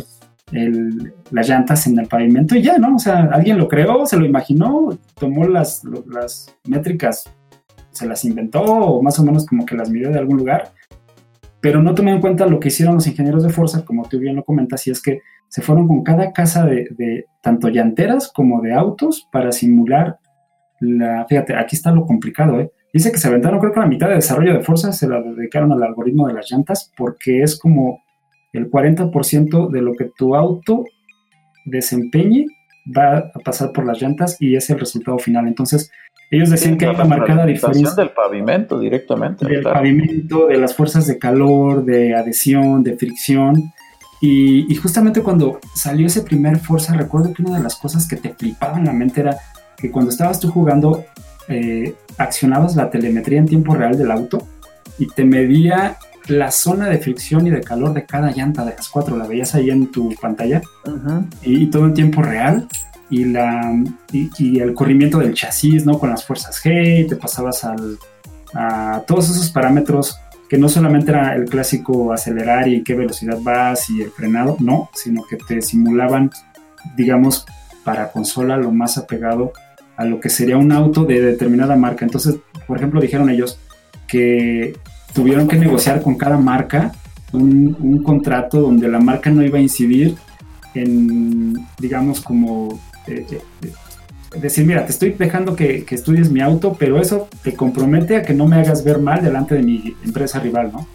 [1.31, 2.95] las llantas en el pavimento y ya, ¿no?
[2.95, 7.25] O sea, alguien lo creó, se lo imaginó, tomó las, las métricas,
[7.91, 10.71] se las inventó o más o menos como que las midió de algún lugar,
[11.61, 14.35] pero no tomó en cuenta lo que hicieron los ingenieros de Forza, como tú bien
[14.35, 18.61] lo comentas, y es que se fueron con cada casa de, de tanto llanteras como
[18.61, 20.17] de autos para simular
[20.79, 22.71] la, fíjate, aquí está lo complicado, ¿eh?
[22.93, 25.71] Dice que se aventaron, creo que la mitad de desarrollo de fuerza se la dedicaron
[25.71, 28.01] al algoritmo de las llantas porque es como
[28.51, 30.85] el 40% de lo que tu auto
[31.65, 32.47] desempeñe
[32.97, 35.47] va a pasar por las llantas y es el resultado final.
[35.47, 35.91] Entonces,
[36.31, 37.93] ellos decían que hay una marcada diferencia.
[37.95, 39.45] del pavimento directamente.
[39.47, 43.71] Del pavimento, de las fuerzas de calor, de adhesión, de fricción.
[44.21, 48.17] Y, y, justamente cuando salió ese primer Forza, recuerdo que una de las cosas que
[48.17, 49.37] te flipaban la mente era
[49.77, 51.05] que cuando estabas tú jugando,
[51.47, 54.47] eh, accionabas la telemetría en tiempo real del auto
[54.99, 55.97] y te medía
[56.27, 59.55] la zona de fricción y de calor de cada llanta de las cuatro, la veías
[59.55, 60.61] ahí en tu pantalla
[61.41, 62.67] y, todo en tiempo real.
[63.09, 63.73] Y, la,
[64.11, 65.97] y, el corrimiento del chasis, ¿no?
[65.97, 67.97] Con las fuerzas G, te pasabas al,
[68.53, 70.19] a todos esos parámetros
[70.49, 74.89] que no solamente era el clásico acelerar y qué velocidad vas y el frenado, no,
[74.93, 76.31] sino que te simulaban,
[76.97, 77.45] digamos,
[77.83, 79.53] para consola lo más apegado
[79.95, 82.03] a lo que sería un auto de determinada marca.
[82.03, 83.59] Entonces, por ejemplo, dijeron ellos
[84.07, 84.75] que
[85.13, 86.93] tuvieron que negociar con cada marca
[87.31, 90.15] un, contrato donde la marca no iba a incidir
[90.73, 93.41] en, digamos, como eh, eh,
[94.35, 98.33] decir, mira, te estoy dejando que, estudies mi auto, pero eso te compromete a que
[98.33, 100.87] no me hagas ver mal delante de mi empresa rival, ¿no?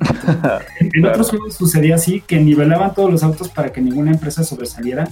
[0.80, 5.08] en otros juegos sucedía así, que nivelaban todos los autos para que ninguna empresa sobresaliera,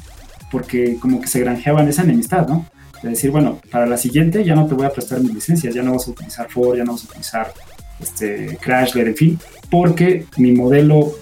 [0.50, 2.64] porque como que se granjeaban esa enemistad, ¿no?
[3.02, 5.82] de decir, bueno, para la siguiente ya no te voy a prestar mis licencias, ya
[5.82, 7.52] no vas a utilizar Ford, ya no vas a utilizar
[8.00, 9.38] este, Chrysler, en fin,
[9.70, 11.12] porque mi modelo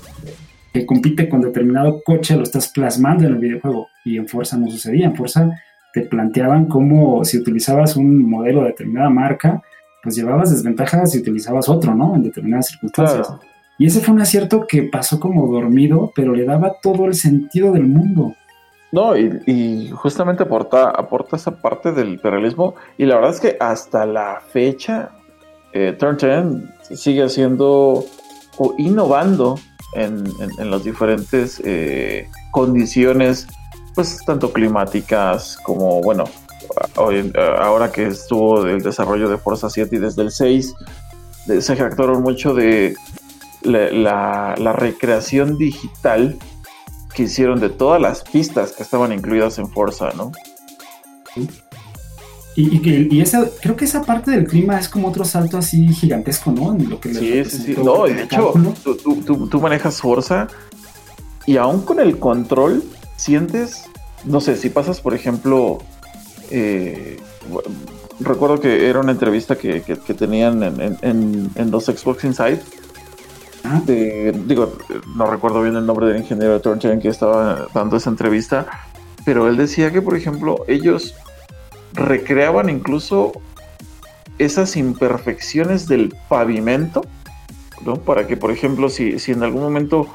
[0.72, 4.70] que compite con determinado coche lo estás plasmando en el videojuego y en Forza no
[4.70, 5.51] sucedía, en Forza
[5.97, 9.62] te planteaban como si utilizabas un modelo de determinada marca,
[10.03, 12.14] pues llevabas desventajas si utilizabas otro, ¿no?
[12.14, 13.32] En determinadas circunstancias.
[13.78, 17.72] Y ese fue un acierto que pasó como dormido, pero le daba todo el sentido
[17.72, 18.34] del mundo.
[18.92, 22.74] No, y, justamente aporta, aporta esa parte del realismo.
[22.99, 25.12] Y la verdad es que hasta la fecha,
[25.72, 28.05] eh, Turn 10 sigue haciendo
[28.59, 29.59] o innovando
[29.94, 30.24] en,
[30.59, 33.47] las diferentes eh, condiciones,
[33.97, 36.24] pues tanto climáticas como, bueno,
[36.94, 40.74] ahora que estuvo el desarrollo de Forza 7 y desde el 6,
[41.61, 42.94] se jactaron mucho de
[43.62, 46.38] la recreación digital
[47.16, 50.32] que hicieron de todas las pistas que estaban incluidas en Forza, ¿no?
[52.55, 56.53] Y, y, esa, creo que esa parte del clima es como otro salto así gigantesco,
[56.53, 56.76] ¿no?
[56.78, 57.76] lo que sí, sí, sí.
[57.82, 58.53] No, de hecho,
[59.51, 60.47] tú, manejas Forza
[61.47, 62.82] y aún con el control
[63.17, 63.85] sientes,
[64.25, 65.79] no sé, si pasas, por ejemplo,
[66.51, 67.19] eh,
[68.21, 69.81] recuerdo que era una entrevista que,
[70.17, 72.61] tenían en, en, en, los Xbox Inside
[74.47, 74.77] digo,
[75.14, 78.67] no recuerdo bien el nombre del ingeniero de Torchen que estaba dando esa entrevista,
[79.25, 81.14] pero él decía que, por ejemplo, ellos
[81.93, 83.33] recreaban incluso
[84.39, 87.03] esas imperfecciones del pavimento,
[87.85, 87.97] ¿no?
[87.97, 90.09] Para que, por ejemplo, si, si en algún momento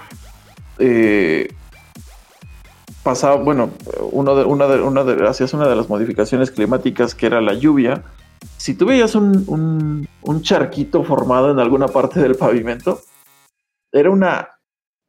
[0.80, 1.54] eh,
[3.04, 3.72] pasaba, bueno,
[4.12, 7.54] uno de, una de, una de, hacías una de las modificaciones climáticas que era la
[7.54, 8.04] lluvia,
[8.58, 13.02] si tú veías un, un charquito formado en alguna parte del pavimento,
[13.92, 14.50] era una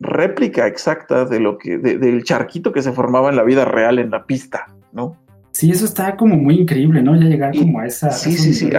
[0.03, 4.11] réplica exacta de lo que, del charquito que se formaba en la vida real en
[4.11, 5.17] la pista, ¿no?
[5.53, 7.15] Sí, eso está como muy increíble, ¿no?
[7.15, 8.11] Ya llegar como a esa.
[8.11, 8.71] Sí, sí, sí,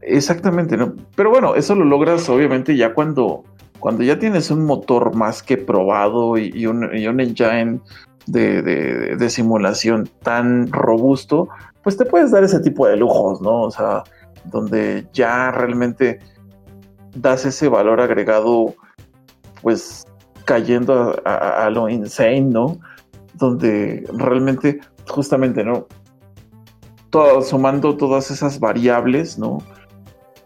[0.00, 0.94] exactamente, ¿no?
[1.16, 3.44] Pero bueno, eso lo logras obviamente ya cuando,
[3.80, 7.80] cuando ya tienes un motor más que probado y, un, engine
[8.30, 11.48] de, simulación tan robusto,
[11.82, 13.62] pues te puedes dar ese tipo de lujos, ¿no?
[13.62, 14.02] O sea,
[14.44, 16.18] donde ya realmente
[17.14, 18.74] das ese valor agregado
[19.62, 20.06] pues
[20.44, 22.80] cayendo a, lo insane, ¿no?
[23.34, 25.86] Donde realmente, justamente, ¿no?
[27.10, 29.58] Todo, sumando todas esas variables, ¿no?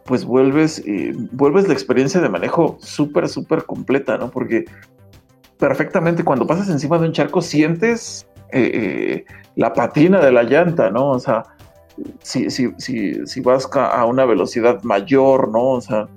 [0.05, 4.31] Pues vuelves, eh, vuelves la experiencia de manejo súper, súper completa, ¿no?
[4.31, 4.65] Porque
[5.59, 9.25] perfectamente cuando pasas encima de un charco, sientes eh, eh,
[9.57, 11.11] la patina de la llanta, ¿no?
[11.11, 11.45] O sea,
[12.23, 15.71] si, si, si, si vas a una velocidad mayor, ¿no?
[15.71, 16.09] O sea,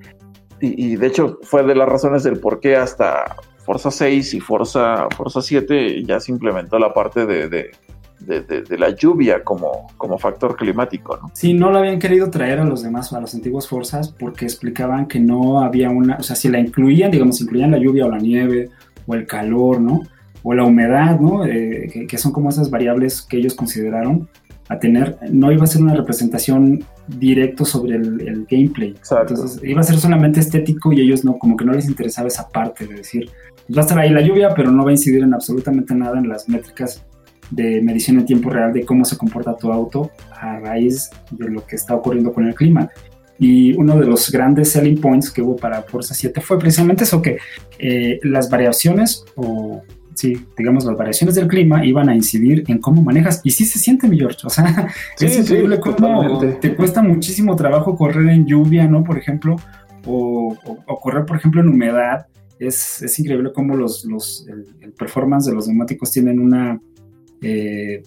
[0.59, 5.07] y, de hecho fue de las razones del por qué hasta Forza 6 y Forza,
[5.15, 7.71] Forza 7 ya se implementó la parte de, de,
[8.19, 11.29] de, la lluvia como, como factor climático, ¿no?
[11.33, 15.07] Sí, no lo habían querido traer a los demás, a los antiguos Forzas, porque explicaban
[15.07, 18.17] que no había una, o sea, si la incluían, digamos, incluían la lluvia o la
[18.17, 18.69] nieve
[19.07, 20.03] o el calor, ¿no?
[20.43, 21.45] O la humedad, ¿no?
[21.45, 24.29] Eh, que, son como esas variables que ellos consideraron
[24.69, 28.95] a tener, no iba a ser una representación directo sobre el, gameplay.
[29.21, 32.49] Entonces iba a ser solamente estético y ellos no, como que no les interesaba esa
[32.49, 33.29] parte de decir,
[33.75, 36.27] va a estar ahí la lluvia, pero no va a incidir en absolutamente nada en
[36.27, 37.05] las métricas
[37.49, 41.65] de medición en tiempo real de cómo se comporta tu auto a raíz de lo
[41.65, 42.89] que está ocurriendo con el clima.
[43.39, 47.21] Y uno de los grandes selling points que hubo para Forza 7 fue precisamente eso,
[47.21, 47.37] que
[47.77, 49.83] eh, las variaciones o
[50.17, 53.41] sí, digamos, las variaciones del clima iban a incidir en cómo manejas.
[53.43, 54.39] Y sí se siente, mi George.
[54.43, 54.87] O sea,
[55.19, 59.03] es increíble cómo te cuesta muchísimo trabajo correr en lluvia, ¿no?
[59.03, 59.55] Por ejemplo,
[60.05, 60.55] o,
[61.01, 62.25] correr, por ejemplo, en humedad.
[62.59, 64.47] Es, es increíble cómo los, los,
[64.81, 66.81] el, performance de los neumáticos tienen una,
[67.41, 68.01] eh,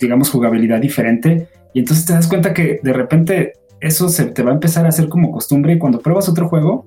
[0.00, 1.48] digamos, jugabilidad diferente.
[1.74, 4.88] Y entonces te das cuenta que de repente eso se te va a empezar a
[4.88, 6.86] hacer como costumbre y cuando pruebas otro juego,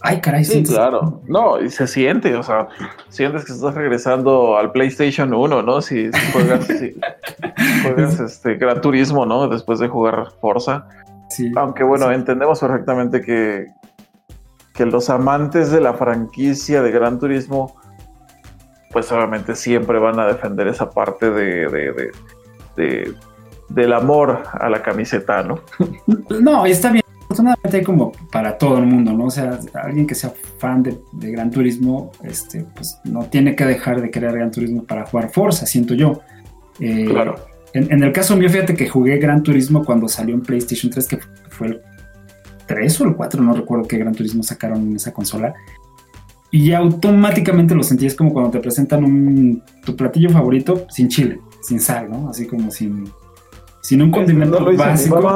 [0.00, 0.62] Ay, caray, sí.
[0.62, 1.22] claro.
[1.26, 2.68] No, y se siente, o sea,
[3.08, 5.80] sientes que estás regresando al PlayStation 1, ¿no?
[5.80, 6.68] Si, juegas,
[7.82, 9.48] juegas este Gran Turismo, ¿no?
[9.48, 10.86] Después de jugar Forza.
[11.30, 11.50] Sí.
[11.56, 13.66] Aunque bueno, entendemos perfectamente que,
[14.74, 17.74] que los amantes de la franquicia de Gran Turismo,
[18.92, 22.12] pues obviamente siempre van a defender esa parte de, de,
[22.76, 23.14] de
[23.68, 25.60] del amor a la camiseta, ¿no?
[26.40, 27.06] No, está bien
[27.36, 29.26] afortunadamente hay como para todo el mundo, ¿no?
[29.26, 34.00] O sea, alguien que sea fan de, Gran Turismo, este, pues no tiene que dejar
[34.00, 36.20] de querer Gran Turismo para jugar Forza, siento yo.
[36.80, 37.36] Eh, claro.
[37.72, 41.18] En, el caso mío, fíjate que jugué Gran Turismo cuando salió en PlayStation 3, que
[41.50, 41.80] fue el
[42.66, 45.52] 3 o el 4, no recuerdo qué Gran Turismo sacaron en esa consola.
[46.50, 51.40] Y automáticamente lo sentí, es como cuando te presentan un, tu platillo favorito sin chile,
[51.60, 52.30] sin sal, ¿no?
[52.30, 53.04] Así como sin,
[53.86, 55.32] sin un condimento básico.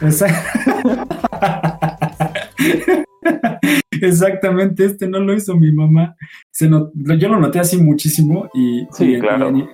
[4.00, 6.16] Exactamente, este no lo hizo mi mamá.
[6.50, 8.86] Se yo lo noté así muchísimo y,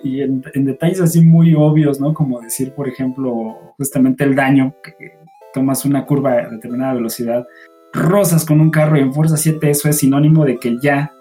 [0.03, 2.12] y, en, detalles así muy obvios, ¿no?
[2.12, 5.12] Como decir, por ejemplo, justamente el daño, que
[5.55, 7.47] tomas una curva a determinada velocidad,
[7.93, 11.12] rosas con un carro y en fuerza 7, eso es sinónimo de que ya,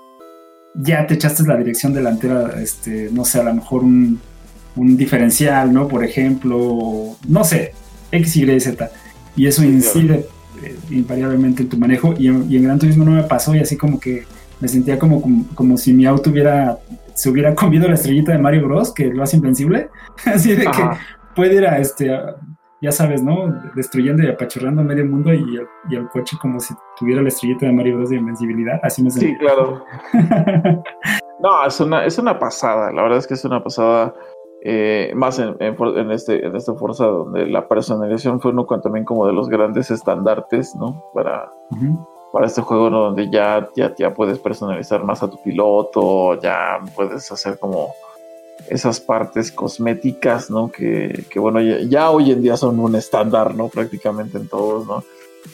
[0.73, 4.19] ya te echaste la dirección delantera, este, no sé, a lo mejor un
[4.75, 5.87] un diferencial, ¿no?
[5.87, 7.73] Por ejemplo, no sé,
[8.11, 8.89] X, Y, Z.
[9.35, 10.27] Y eso incide
[10.63, 12.13] eh, invariablemente en tu manejo.
[12.17, 14.25] Y en, Gran Turismo no me pasó y así como que
[14.59, 15.21] me sentía como,
[15.53, 16.77] como, si mi auto hubiera,
[17.13, 19.89] se hubiera comido la estrellita de Mario Bros, que lo hace invencible.
[20.25, 20.83] así de que
[21.35, 22.11] puede ir a este,
[22.81, 23.53] ya sabes, ¿no?
[23.75, 25.59] Destruyendo y apachurrando medio mundo y
[25.91, 28.79] el, coche como si tuviera la estrellita de Mario Bros de invencibilidad.
[28.83, 29.29] Así me sentía.
[29.31, 29.83] Sí, claro.
[31.41, 32.91] no, es una, es una pasada.
[32.93, 34.13] La verdad es que es una pasada
[34.67, 35.55] eh, más en,
[36.09, 40.73] este, en esta fuerza donde la personalización fue uno también como de los grandes estandartes,
[40.73, 41.03] ¿no?
[41.13, 41.51] Para,
[42.33, 47.31] para este juego, Donde ya, ya, ya puedes personalizar más a tu piloto, ya puedes
[47.31, 47.93] hacer como
[48.67, 50.71] esas partes cosméticas, ¿no?
[50.71, 53.67] Que, que bueno, ya, hoy en día son un estándar, ¿no?
[53.67, 55.03] Prácticamente en todos, ¿no?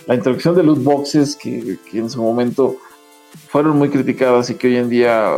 [0.08, 2.78] La introducción de loot boxes que, que en su momento
[3.50, 5.34] fueron muy criticadas y que hoy en día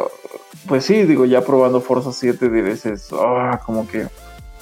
[0.68, 4.08] pues sí, digo, ya probando Forza 7 dices, ah, como que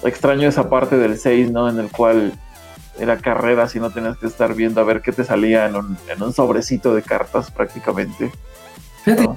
[0.03, 1.69] extraño esa parte del 6, ¿no?
[1.69, 2.33] En el cual
[2.99, 5.97] era carrera si no tenías que estar viendo a ver qué te salía en un,
[6.07, 8.31] en un sobrecito de cartas prácticamente.
[9.03, 9.29] Fíjate,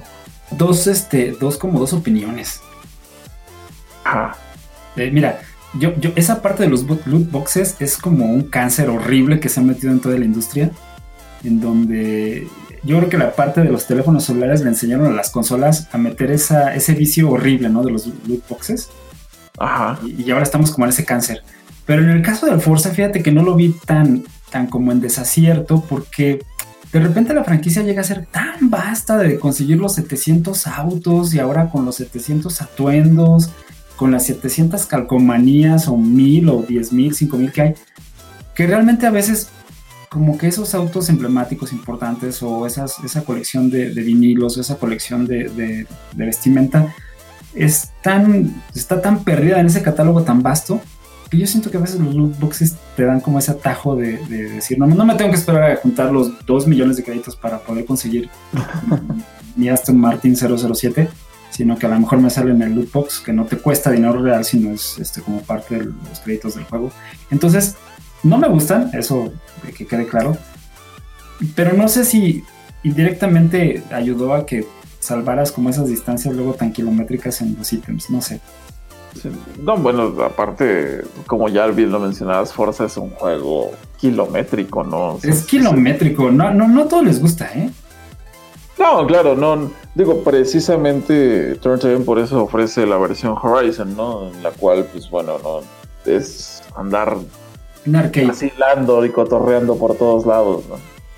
[0.51, 2.61] dos, este, dos como dos opiniones.
[4.03, 4.37] Ajá.
[4.95, 5.41] Eh, mira,
[5.73, 9.59] yo, yo, esa parte de los loot boxes es como un cáncer horrible que se
[9.59, 10.71] ha metido en toda la industria,
[11.43, 12.47] en donde
[12.85, 15.97] yo creo que la parte de los teléfonos celulares le enseñaron a las consolas a
[15.97, 17.83] meter esa, ese vicio horrible, ¿no?
[17.83, 18.89] De los loot boxes.
[19.57, 19.99] Ajá.
[20.05, 21.43] Y, ahora estamos como en ese cáncer.
[21.85, 25.01] Pero en el caso del Forza, fíjate que no lo vi tan, tan como en
[25.01, 26.43] desacierto, porque
[26.91, 31.39] de repente la franquicia llega a ser tan vasta de conseguir los 700 autos y
[31.39, 33.51] ahora con los 700 atuendos,
[33.95, 37.73] con las 700 calcomanías o 1000 o 10000, 5000 que hay,
[38.53, 39.49] que realmente a veces
[40.15, 45.27] como que esos autos emblemáticos importantes o esas, esa colección de, vinilos o esa colección
[45.27, 45.85] de,
[46.15, 46.95] vestimenta
[47.53, 47.91] es
[48.73, 50.79] está tan perdida en ese catálogo tan vasto
[51.29, 54.17] que yo siento que a veces los loot boxes te dan como ese atajo de,
[54.25, 57.59] decir, no, no me tengo que esperar a juntar los 2 millones de créditos para
[57.59, 58.29] poder conseguir
[59.57, 61.09] mi Aston Martin 007.
[61.49, 63.91] sino que a lo mejor me sale en el loot box, que no te cuesta
[63.91, 66.89] dinero real, sino es este, como parte de los créditos del juego.
[67.31, 67.75] Entonces,
[68.25, 69.31] no me gustan, eso
[69.77, 70.35] que quede claro,
[71.55, 72.43] pero no sé si
[72.83, 74.67] indirectamente ayudó a que
[74.99, 78.41] salvaras como esas distancias luego tan kilométricas en los ítems, no sé.
[79.61, 85.19] No, bueno, aparte, como ya bien lo mencionabas, Forza es un juego kilométrico, ¿no?
[85.23, 87.69] es kilométrico, no, no, no a todos les gusta, ¿eh?
[88.77, 89.71] No, claro, no.
[89.93, 94.27] Digo, precisamente Turntable por eso ofrece la versión Horizon, ¿no?
[94.27, 95.61] En la cual, pues bueno, no
[96.05, 97.17] es andar
[97.85, 100.75] vacilando y cotorreando por todos lados, ¿no?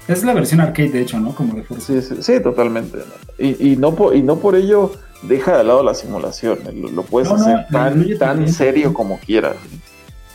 [0.08, 1.36] Es la versión arcade, de hecho, ¿no?
[1.36, 2.02] Como de Forza.
[2.02, 3.00] Sí, sí, totalmente.
[3.38, 4.92] Y, y, no por, y no por ello
[5.24, 6.60] deja de lado la simulación.
[6.94, 9.56] Lo, puedes hacer tan, tan serio como quieras.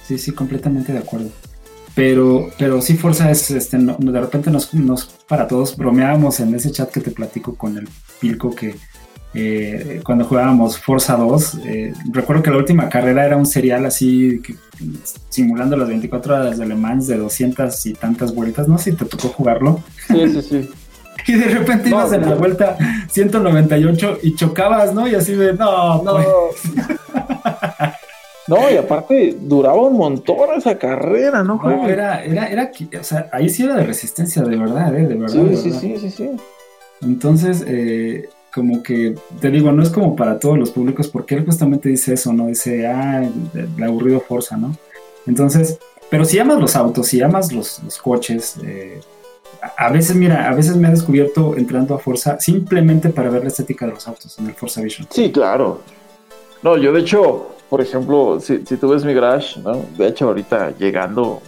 [0.06, 1.30] Sí, sí, completamente de acuerdo.
[1.94, 6.70] Pero, pero sí, Forza es, este, de repente nos, nos, para todos, bromeábamos en ese
[6.70, 7.88] chat que te platico con el
[8.20, 8.76] Pilco que
[9.34, 14.42] eh, cuando jugábamos Forza 2, eh, recuerdo que la última carrera era un serial así,
[15.28, 18.96] simulando las 24 horas de Le Mans de 200 y tantas vueltas, no sé si
[18.96, 19.82] te tocó jugarlo.
[20.08, 20.70] Sí, sí, sí.
[21.26, 22.76] y de repente ibas en la vuelta
[23.10, 25.06] 198 y chocabas, ¿no?
[25.08, 26.18] Y así de, no, no.
[28.48, 31.60] No, y aparte duraba un montón esa carrera, ¿no?
[31.62, 32.70] No, era, era, era,
[33.00, 35.06] o sea, ahí sí era de resistencia, de verdad, ¿eh?
[35.06, 35.46] De verdad.
[35.52, 36.30] Sí, sí, sí, sí, sí.
[37.02, 41.44] Entonces, eh, como que, te digo, no es como para todos los públicos, porque él
[41.44, 42.46] justamente dice eso, ¿no?
[42.46, 43.22] Dice, ah,
[43.54, 44.76] el aburrido Forza, ¿no?
[45.26, 45.78] Entonces,
[46.10, 49.00] pero si amas los autos, si amas los, los coches, eh,
[49.76, 53.48] a veces, mira, a veces me he descubierto entrando a Forza simplemente para ver la
[53.48, 55.06] estética de los autos en el Forza Vision.
[55.10, 55.80] Sí, claro.
[56.62, 59.84] No, yo de hecho, por ejemplo, si, tú ves mi garage, ¿no?
[59.96, 61.40] De hecho, ahorita llegando,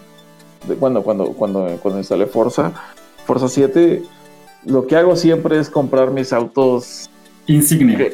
[0.67, 2.73] de, cuando, cuando, cuando, cuando instalé Forza,
[3.27, 4.03] Forza 7,
[4.67, 7.11] lo que hago siempre es comprar mis autos.
[7.47, 8.11] Insignia.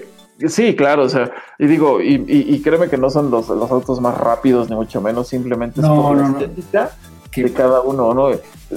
[0.48, 4.18] sí, claro, o sea, y digo, y, créeme que no son los, los, autos más
[4.18, 6.90] rápidos, ni mucho menos, simplemente es por la estética
[7.36, 8.30] de cada uno, ¿no?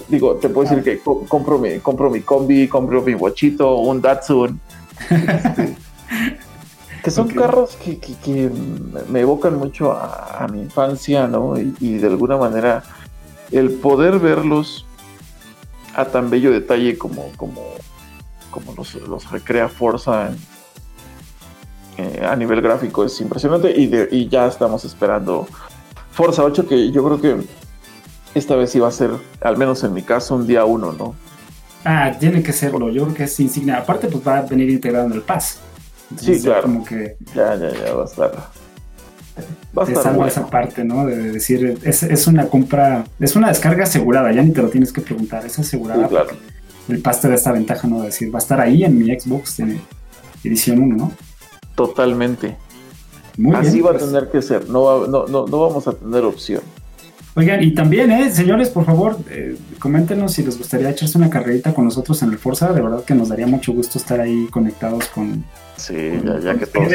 [0.08, 4.60] Digo, te puedo decir que compro mi, compro mi combi, compro mi bochito, un Datsun.
[5.10, 5.76] Este,
[7.04, 8.50] que son carros que, que,
[9.10, 11.56] me evocan mucho a, mi infancia, ¿no?
[11.58, 12.84] Y, de alguna manera
[13.52, 14.86] el poder verlos
[15.94, 17.62] a tan bello detalle como, como,
[18.52, 20.32] como los, los recrea Forza
[21.98, 25.48] eh, a nivel gráfico es impresionante y, y ya estamos esperando
[26.12, 27.48] Forza 8 que yo creo que
[28.36, 31.16] esta vez iba a ser, al menos en mi caso, un día uno, ¿no?
[31.86, 33.78] Ah, tiene que serlo, yo creo que es insignia.
[33.78, 35.60] Aparte, pues va a venir integrado en el Pass.
[36.18, 36.64] sí, claro.
[36.64, 38.32] Como que ya, ya, ya va a estar.
[39.78, 41.06] Va a estar esa parte, ¿no?
[41.06, 44.94] De decir, es, es, una compra, es una descarga asegurada, ya ni te lo tienes
[44.94, 46.04] que preguntar, es asegurada.
[46.04, 46.30] Sí, claro.
[46.90, 48.00] El Pass te da esta ventaja, ¿no?
[48.00, 49.60] De decir, va a estar ahí en mi Xbox
[50.44, 51.12] edición 1, ¿no?
[51.76, 52.58] Totalmente.
[53.38, 54.06] Muy Así va a pues.
[54.06, 56.62] tener que ser, no, no, no, no vamos a tener opción.
[57.36, 61.74] Oigan, y también, eh, señores, por favor, eh, coméntenos si les gustaría echarse una carrerita
[61.74, 62.72] con nosotros en el Forza.
[62.74, 65.44] De verdad que nos daría mucho gusto estar ahí conectados con.
[65.76, 65.96] Sí,
[66.44, 66.90] ya, que todos,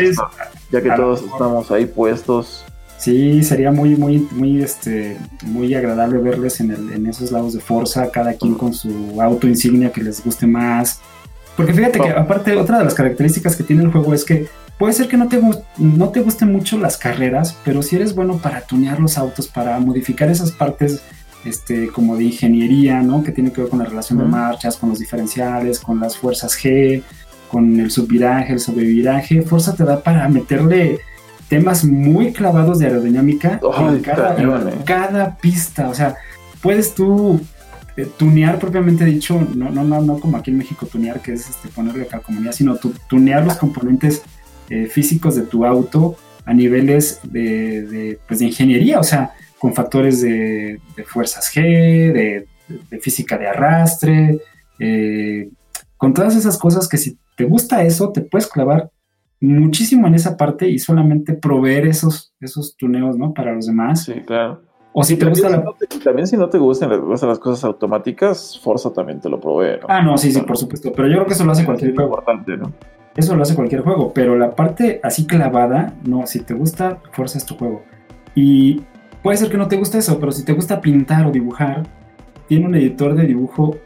[0.70, 2.64] ya que todos estamos ahí puestos.
[2.98, 7.60] Sí, sería muy, muy, muy, este, muy agradable verles en, el, en esos lados de
[7.60, 11.00] Forza, cada quien con su auto insignia que les guste más.
[11.56, 14.46] Porque fíjate que, aparte, otra de las características que tiene el juego es que
[14.78, 15.40] puede ser que no te,
[15.78, 19.78] no te gusten mucho las carreras, pero si eres bueno para tunear los autos, para
[19.80, 21.02] modificar esas partes
[21.44, 23.22] este, como de ingeniería, ¿no?
[23.22, 26.56] Que tiene que ver con la relación de marchas, con los diferenciales, con las fuerzas
[26.56, 27.02] G,
[27.50, 29.42] con el subviraje, el sobreviraje.
[29.42, 31.00] Fuerza te da para meterle
[31.48, 34.72] temas muy clavados de aerodinámica en, cada, en eh.
[34.84, 35.88] cada, pista.
[35.88, 36.16] O sea,
[36.60, 37.40] puedes tú
[37.96, 41.48] eh, tunear propiamente dicho, no, no, no, no como aquí en México tunear, que es
[41.48, 42.76] este, ponerle calcomanía, sino
[43.08, 44.22] tunear los componentes
[44.70, 50.22] eh, físicos de tu auto a niveles de, pues de, ingeniería, o sea, con factores
[50.22, 51.60] de, fuerzas G,
[52.12, 52.46] de,
[53.00, 54.40] física de arrastre,
[54.78, 55.50] eh,
[55.96, 58.90] con todas esas cosas que si te gusta eso, te puedes clavar
[59.40, 63.34] muchísimo en esa parte y solamente proveer esos, esos tuneos, ¿no?
[63.34, 64.04] Para los demás.
[64.04, 64.62] Sí, claro.
[64.92, 65.64] O si te gusta la...
[66.02, 70.16] también si no te gustan, las cosas automáticas, Forza también te lo provee, Ah, no,
[70.18, 70.90] sí, sí, por supuesto.
[70.92, 72.10] Pero yo creo que eso lo hace cualquier juego.
[72.10, 72.72] importante, ¿no?
[73.18, 77.38] Eso lo hace cualquier juego, pero la parte así clavada, no, si te gusta, Forza
[77.38, 77.82] es tu juego.
[78.36, 78.80] Y
[79.24, 81.82] puede ser que no te guste eso, pero si te gusta pintar o dibujar,
[82.46, 83.76] tiene un editor de dibujo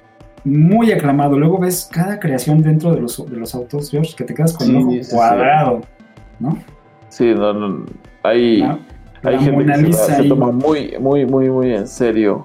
[0.45, 1.39] muy aclamado.
[1.39, 4.69] Luego ves cada creación dentro de los, de los autos, George, que te quedas con
[4.69, 5.81] un ojo cuadrado,
[6.39, 6.59] ¿no?
[7.09, 7.87] Sí, no, no,
[8.23, 8.63] hay,
[9.23, 12.45] hay gente que se, toma muy, muy, muy, muy en serio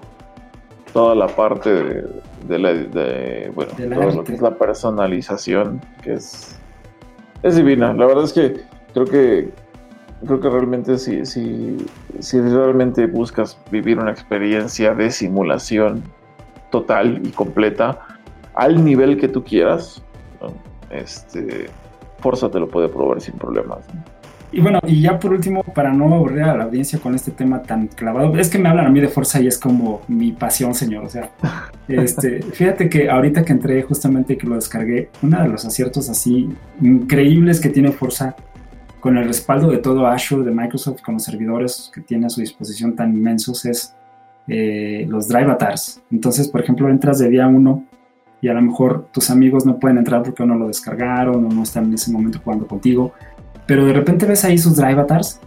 [0.93, 1.69] toda la parte
[2.47, 2.71] de, la,
[3.53, 6.57] bueno, todo lo que es la personalización, que es
[7.43, 7.93] es divina.
[7.93, 8.61] La verdad es que
[8.93, 9.49] creo que
[10.25, 11.77] creo que realmente si, si,
[12.19, 16.03] si realmente buscas vivir una experiencia de simulación
[16.71, 17.99] total y completa
[18.55, 20.03] al nivel que tú quieras,
[20.89, 21.69] este
[22.19, 23.85] Forza te lo puede probar sin problemas.
[24.52, 27.62] Y bueno, y ya por último, para no aburrir a la audiencia con este tema
[27.62, 30.74] tan clavado, es que me hablan a mí de Forza y es como mi pasión,
[30.74, 31.06] señor.
[31.06, 31.32] O sea,
[31.88, 36.50] este, fíjate que ahorita que entré justamente que lo descargué, uno de los aciertos así
[36.82, 38.36] increíbles que tiene Forza
[39.02, 42.39] con el respaldo de todo Azure de Microsoft, con los servidores que tiene a su
[42.39, 43.93] disposición tan inmensos, es
[44.48, 46.02] eh, los drive avatars.
[46.10, 47.84] Entonces, por ejemplo, entras de día uno
[48.39, 51.64] y a lo mejor tus amigos no pueden entrar porque no lo descargaron o no
[51.64, 53.14] están en ese momento jugando contigo
[53.68, 55.39] pero de repente ves ahí sus drive avatars.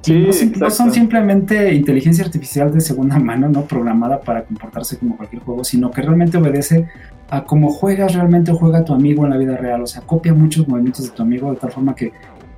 [0.00, 5.42] Sí, no, son simplemente inteligencia artificial de segunda mano, no programada para comportarse como cualquier
[5.42, 6.88] juego, sino que realmente obedece
[7.30, 9.82] a cómo juegas realmente o juega tu amigo en la vida real.
[9.82, 12.10] O sea, copia muchos movimientos de tu amigo de tal forma que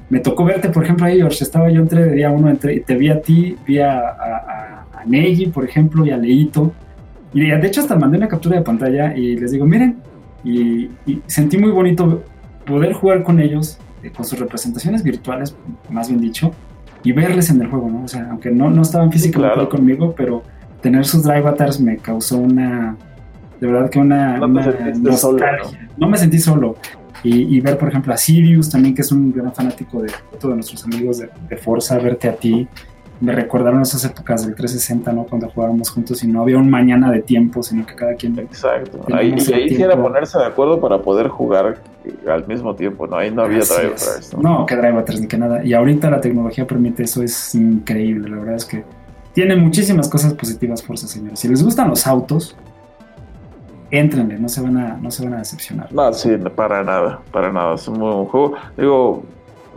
[0.09, 1.45] me tocó verte, por ejemplo, ahí, George.
[1.45, 5.49] Estaba yo entre día uno, entre, te vi a ti, vi a, a, a Neji,
[5.49, 6.73] por ejemplo, y a Leito.
[7.35, 9.99] Y de hecho, hasta mandé una captura de pantalla y les digo, miren,
[10.45, 10.89] y
[11.27, 12.23] sentí muy bonito
[12.65, 13.79] poder jugar con ellos
[14.11, 15.55] con sus representaciones virtuales,
[15.91, 16.53] más bien dicho,
[17.03, 18.05] y verles en el juego, ¿no?
[18.05, 20.43] O sea, aunque no, no estaban físicamente conmigo, pero
[20.81, 22.97] tener sus drive avatars me causó una,
[23.61, 25.89] de verdad que una, no, nostalgia.
[25.97, 26.09] ¿no?
[26.09, 26.77] me sentí solo.
[27.27, 30.85] Y, ver, por ejemplo, a Sirius también, que es un gran fanático de, todos nuestros
[30.85, 32.69] amigos de, de Forza, verte a ti,
[33.21, 35.25] me recordaron esas épocas del 360, ¿no?
[35.25, 38.39] Cuando jugábamos juntos y no había un mañana de tiempo, sino que cada quien...
[38.39, 39.01] Exacto.
[39.13, 41.79] Ahí, y ahí era ponerse de acuerdo para poder jugar
[42.29, 43.17] al mismo tiempo, ¿no?
[43.17, 44.33] Ahí no había drivers.
[44.37, 44.43] ¿no?
[44.43, 45.65] no, que drivers ni que nada.
[45.65, 48.29] Y ahorita la tecnología permite eso, es increíble.
[48.29, 48.85] La verdad es que
[49.33, 51.41] tiene muchísimas cosas positivas, Forza, señores.
[51.41, 52.57] Si les gustan los autos,
[53.91, 55.93] éntrenle, no se van a, no se van a decepcionar.
[55.93, 57.75] No, sí, para nada, para nada.
[57.75, 58.55] Es un muy buen juego.
[58.77, 59.25] Digo,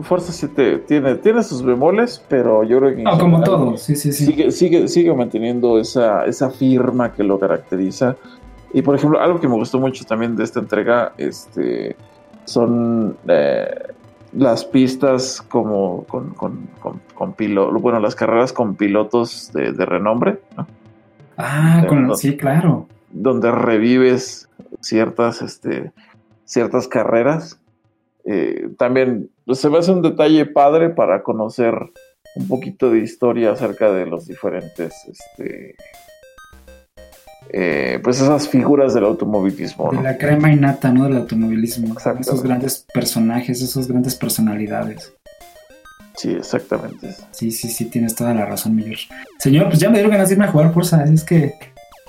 [0.00, 3.02] Forza 7 tiene, tiene sus bemoles, pero yo creo que.
[3.02, 4.26] No, como todo, sí, sí, sí.
[4.26, 8.16] Sigue, sigue, sigue manteniendo esa, esa firma que lo caracteriza.
[8.72, 11.96] Y por ejemplo, algo que me gustó mucho también de esta entrega este,
[12.44, 13.66] son eh,
[14.32, 16.68] las pistas como con, con,
[17.14, 20.40] con, pilotos, bueno, las carreras con pilotos de, renombre.
[21.36, 22.86] Ah, con, sí, claro.
[23.10, 24.48] Donde revives
[24.80, 25.92] ciertas, este,
[26.44, 27.58] ciertas carreras
[28.30, 31.74] eh, también se me hace un detalle padre para conocer
[32.36, 35.76] un poquito de historia acerca de los diferentes, este,
[37.50, 39.92] eh, pues esas figuras del automovilismo.
[39.92, 41.04] De la crema innata, ¿no?
[41.04, 41.96] Del automovilismo.
[42.20, 45.14] Esos grandes personajes, esas grandes personalidades.
[46.14, 47.14] Sí, exactamente.
[47.30, 48.98] Sí, sí, sí, tienes toda la razón, Miller.
[49.38, 51.54] Señor, pues ya me dieron ganas de irme a jugar fuerza, así es que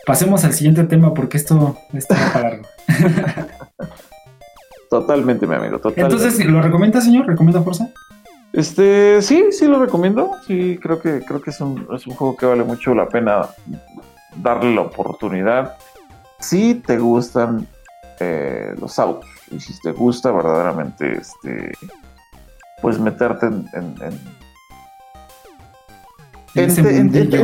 [0.06, 2.64] pasemos al siguiente tema porque esto, va para largo.
[4.90, 5.78] Totalmente, mi amigo.
[5.78, 6.16] Totalmente.
[6.16, 7.28] Entonces, ¿lo recomienda, señor?
[7.28, 7.90] ¿Recomienda Forza?
[8.52, 10.32] Este, sí, sí lo recomiendo.
[10.48, 13.48] Sí, creo que creo que es un, es un juego que vale mucho la pena
[14.38, 15.78] darle la oportunidad.
[16.40, 17.68] Si te gustan
[18.20, 21.74] eh, los autos y si te gusta verdaderamente, este,
[22.82, 24.39] pues meterte en en,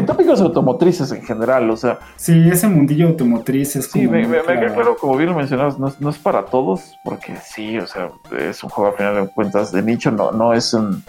[0.06, 2.00] tópicos automotrices en general, o sea.
[2.16, 4.04] Sí, ese mundillo automotriz es como.
[4.04, 7.88] Sí, me, queda claro, como bien lo mencionabas, no, es para todos, porque sí, o
[7.88, 11.04] sea, es un juego a final de cuentas de nicho, no, no es un.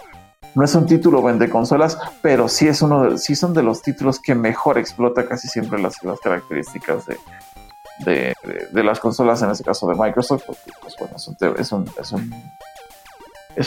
[0.55, 3.83] No es un título vende consolas, pero sí es uno de, sí son de los
[3.83, 8.35] títulos que mejor explota casi siempre las, las características de,
[8.73, 11.87] de, las consolas, en este caso de Microsoft, porque pues bueno, es un, es un
[12.01, 12.13] es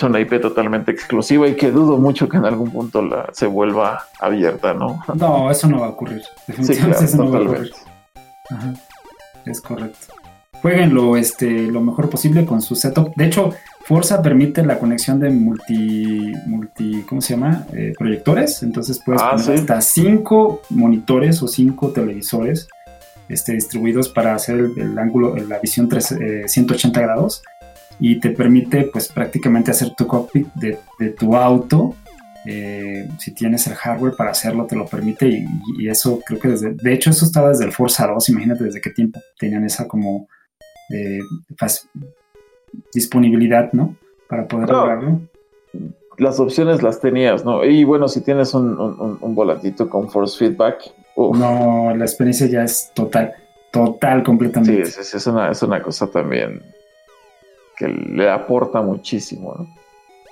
[0.04, 4.06] una IP totalmente exclusiva y que dudo mucho que en algún punto la, se vuelva
[4.20, 5.04] abierta, ¿no?
[5.16, 6.22] No, eso no va a ocurrir.
[6.48, 7.72] Definitivamente eso no va a ocurrir.
[8.52, 8.74] Ajá,
[9.46, 10.14] es correcto.
[10.62, 13.16] Jueguenlo este, lo mejor posible con su setup.
[13.16, 13.54] De hecho,
[13.86, 17.66] Forza permite la conexión de multi, multi ¿cómo se llama?
[17.74, 18.62] Eh, proyectores.
[18.62, 22.68] Entonces puedes ah, poner hasta cinco monitores o cinco televisores
[23.30, 27.42] este, distribuidos para hacer el, ángulo, la visión 180 eh, grados
[28.00, 30.80] y te permite pues prácticamente hacer tu cockpit de,
[31.12, 31.96] tu auto.
[32.46, 35.28] Eh, si tienes el hardware para hacerlo, te lo permite
[35.78, 38.80] y, eso creo que desde, de hecho eso estaba desde el Forza 2, imagínate desde
[38.80, 40.28] qué tiempo tenían esa como
[40.90, 41.20] eh,
[42.94, 43.96] disponibilidad, ¿no?
[44.30, 45.22] Para poder lograrlo.
[46.18, 47.66] Las opciones las tenías, ¿no?
[47.66, 48.78] Y bueno, si tienes un,
[49.22, 50.92] un, volantito con force feedback.
[51.16, 53.34] No, la experiencia ya es total,
[53.72, 54.86] total, completamente.
[54.86, 56.62] Sí, es, es, una, es una cosa también
[57.80, 59.68] que le aporta muchísimo.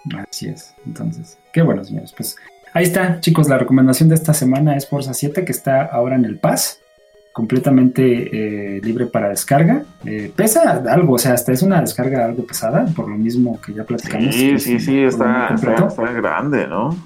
[0.06, 0.20] ¿no?
[0.30, 0.76] Así es.
[0.86, 2.14] Entonces, qué bueno, señores.
[2.16, 2.36] Pues
[2.74, 3.48] ahí está, chicos.
[3.48, 6.82] La recomendación de esta semana es Forza 7, que está ahora en el Paz
[7.32, 9.84] completamente eh, libre para descarga.
[10.06, 13.74] Eh, pesa algo, o sea, hasta es una descarga algo pesada, por lo mismo que
[13.74, 14.34] ya platicamos.
[14.34, 16.98] Sí, sí, sí, está, está, grande, ¿no?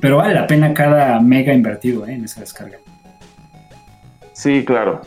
[0.00, 2.76] Pero vale la pena cada mega invertido en esa descarga.
[4.34, 5.00] Sí, claro.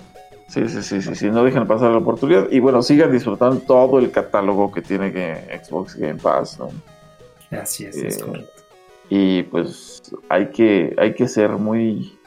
[0.48, 2.50] Sí, sí, sí, sí, sí, no dejen pasar la oportunidad.
[2.50, 5.12] Y bueno, sigan disfrutando todo el catálogo que tiene
[5.62, 6.70] Xbox Game Pass, ¿no?
[7.58, 8.64] Así es, es correcto.
[9.10, 12.18] Y pues hay que, hay que ser muy.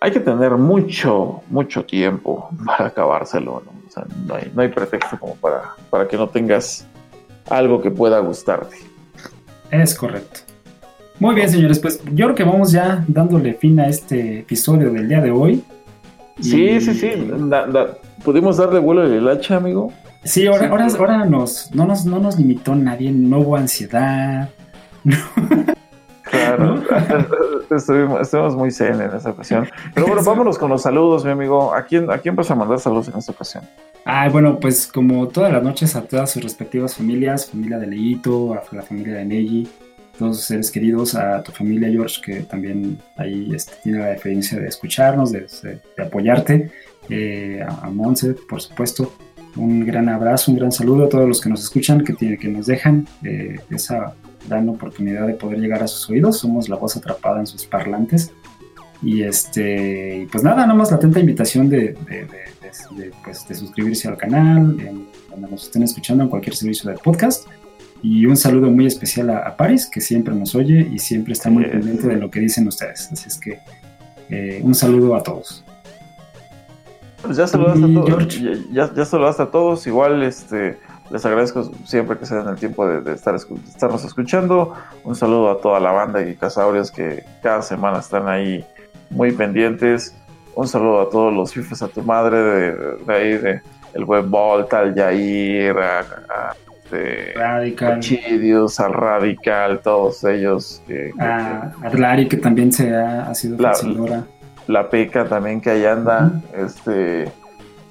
[0.00, 3.72] Hay que tener mucho, mucho tiempo para acabárselo, ¿no?
[3.86, 6.86] O sea, no hay, no hay pretexto como para, para que no tengas
[7.48, 8.76] algo que pueda gustarte.
[9.70, 10.40] Es correcto.
[11.18, 15.08] Muy bien, señores, pues yo creo que vamos ya dándole fin a este episodio del
[15.08, 15.64] día de hoy.
[16.40, 17.30] Sí, sí, sí.
[18.24, 19.92] ¿Pudimos darle vuelo al hacha, amigo?
[20.24, 24.50] Sí, ahora, ahora, ahora nos, no, nos, no nos limitó nadie, no hubo ansiedad.
[26.28, 26.82] Claro,
[27.70, 29.68] estuvimos, muy zen en esa ocasión.
[29.94, 31.72] Pero bueno, vámonos con los saludos, mi amigo.
[31.72, 33.64] ¿A quién, ¿A quién vas a mandar saludos en esta ocasión?
[34.04, 38.54] Ah, bueno, pues como todas las noches a todas sus respectivas familias, familia de Leito,
[38.54, 39.68] a la familia de Neji,
[40.18, 44.58] todos sus seres queridos, a tu familia George, que también ahí este, tiene la deferencia
[44.58, 45.46] de escucharnos, de,
[45.98, 46.70] apoyarte,
[47.08, 49.12] eh, a, Monse, por supuesto.
[49.56, 52.48] Un gran abrazo, un gran saludo a todos los que nos escuchan, que, tiene, que
[52.48, 54.14] nos dejan eh, esa
[54.46, 56.38] gran oportunidad de poder llegar a sus oídos.
[56.38, 58.32] Somos la voz atrapada en sus parlantes.
[59.02, 61.96] Y este, pues nada, nada más la atenta invitación de,
[63.24, 64.76] pues, de, suscribirse al canal,
[65.30, 67.46] donde nos estén escuchando en cualquier servicio de podcast.
[68.02, 71.64] Y un saludo muy especial a, Paris, que siempre nos oye y siempre está muy
[71.64, 73.10] pendiente de lo que dicen ustedes.
[73.12, 73.58] Así es que
[74.30, 75.64] eh, un saludo a todos.
[77.22, 78.40] Pues ya saludaste a todos.
[78.72, 79.86] Ya, ya, saludaste a todos.
[79.86, 80.78] Igual este
[81.10, 84.74] les agradezco siempre que se den el tiempo de, estar estarnos escuchando.
[85.04, 88.64] Un saludo a toda la banda de Casaurios que cada semana están ahí
[89.10, 90.14] muy pendientes.
[90.54, 93.60] Un saludo a todos los fifes a tu madre de, ahí, de
[93.94, 96.54] el web Volta, al Yair, a
[96.86, 98.00] este, Radical.
[98.00, 100.82] Chidios, al Radical, todos ellos.
[100.86, 104.24] Que, a, Lari, que también se ha, sido la,
[104.66, 106.32] La Peca también que ahí anda.
[106.56, 107.28] este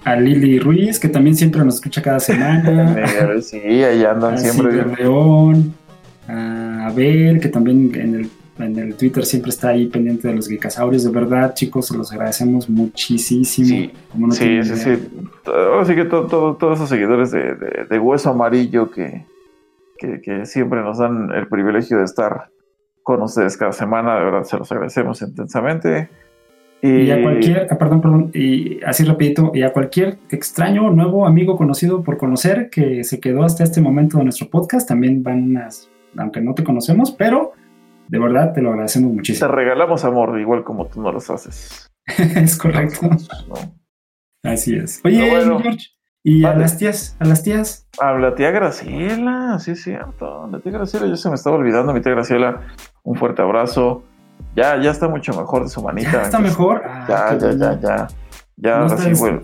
[0.04, 2.96] A Lili Ruiz, que también siempre nos escucha cada semana.
[3.42, 4.82] sí, ahí andan siempre.
[4.82, 5.74] A León.
[6.28, 10.48] A Abel, que también en el en el Twitter siempre está ahí pendiente de los
[10.48, 11.04] geekasaurios.
[11.04, 13.44] De verdad, chicos, se los agradecemos muchísimo.
[13.44, 13.92] Sí,
[14.32, 15.08] sí, sí, sí,
[15.80, 19.26] Así que todos esos seguidores de, Hueso Amarillo que,
[19.98, 22.50] que, siempre nos dan el privilegio de estar
[23.04, 26.10] con ustedes cada semana, de verdad se los agradecemos intensamente.
[26.82, 31.58] Y, a cualquier, ah, perdón, perdón, y así rapidito, y a cualquier extraño, nuevo amigo
[31.58, 35.70] conocido por conocer que se quedó hasta este momento de nuestro podcast, también van a,
[36.18, 37.54] aunque no te conocemos, pero
[38.08, 39.50] de verdad, te lo agradecemos muchísimo.
[39.50, 41.92] Te regalamos amor, igual como tú no los haces.
[42.18, 43.10] es correcto.
[44.44, 45.02] Así es.
[45.04, 45.88] Oye, George,
[46.24, 47.18] ¿y a las tías?
[47.20, 47.88] ¿A las tías?
[48.00, 50.48] A la tía Graciela, sí es cierto.
[50.48, 52.62] La tía Graciela, yo se me estaba olvidando, mi tía Graciela,
[53.04, 54.04] un fuerte abrazo.
[54.56, 56.12] Ya, ya está mucho mejor de su manita.
[56.12, 56.84] ¿Ya está mejor?
[57.08, 58.08] ya, ya, ya, ya.
[58.58, 59.40] Ya, ahora sí, güey.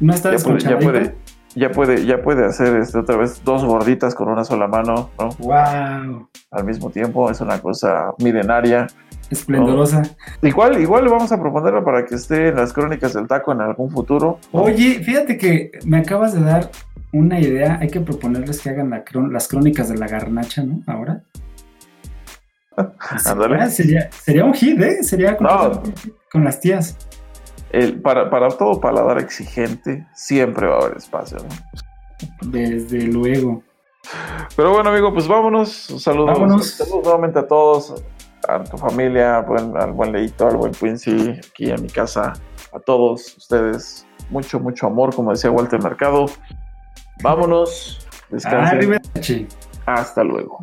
[0.00, 1.14] No está ya ya puede,
[1.54, 5.28] ya puede, ya puede hacer este, otra vez dos gorditas con una sola mano, ¿no?
[5.38, 6.28] ¡Wow!
[6.50, 8.86] Al mismo tiempo, es una cosa milenaria.
[9.30, 10.02] Esplendorosa.
[10.42, 13.60] Igual, igual le vamos a proponerlo para que esté en las crónicas del taco en
[13.60, 14.38] algún futuro.
[14.52, 16.70] Oye, fíjate que me acabas de dar
[17.12, 17.78] una idea.
[17.80, 18.90] Hay que proponerles que hagan
[19.30, 20.82] las crónicas de la garnacha, ¿no?
[20.86, 21.22] Ahora.
[23.70, 25.02] sería, sería un hit, ¿eh?
[25.02, 26.96] Sería con las tías
[28.02, 31.38] para, para todo paladar exigente siempre va a haber espacio.
[32.42, 33.62] Desde luego.
[34.56, 35.70] Pero bueno, amigo, pues vámonos.
[35.98, 38.02] Saludos, saludos nuevamente a todos,
[38.48, 42.32] a tu familia, al buen Leito, al buen Quincy, aquí en mi casa,
[42.72, 44.06] a todos ustedes.
[44.30, 46.26] Mucho, mucho amor, como decía Walter Mercado.
[47.22, 48.06] Vámonos.
[48.30, 49.00] Descansen.
[49.86, 50.62] Hasta luego.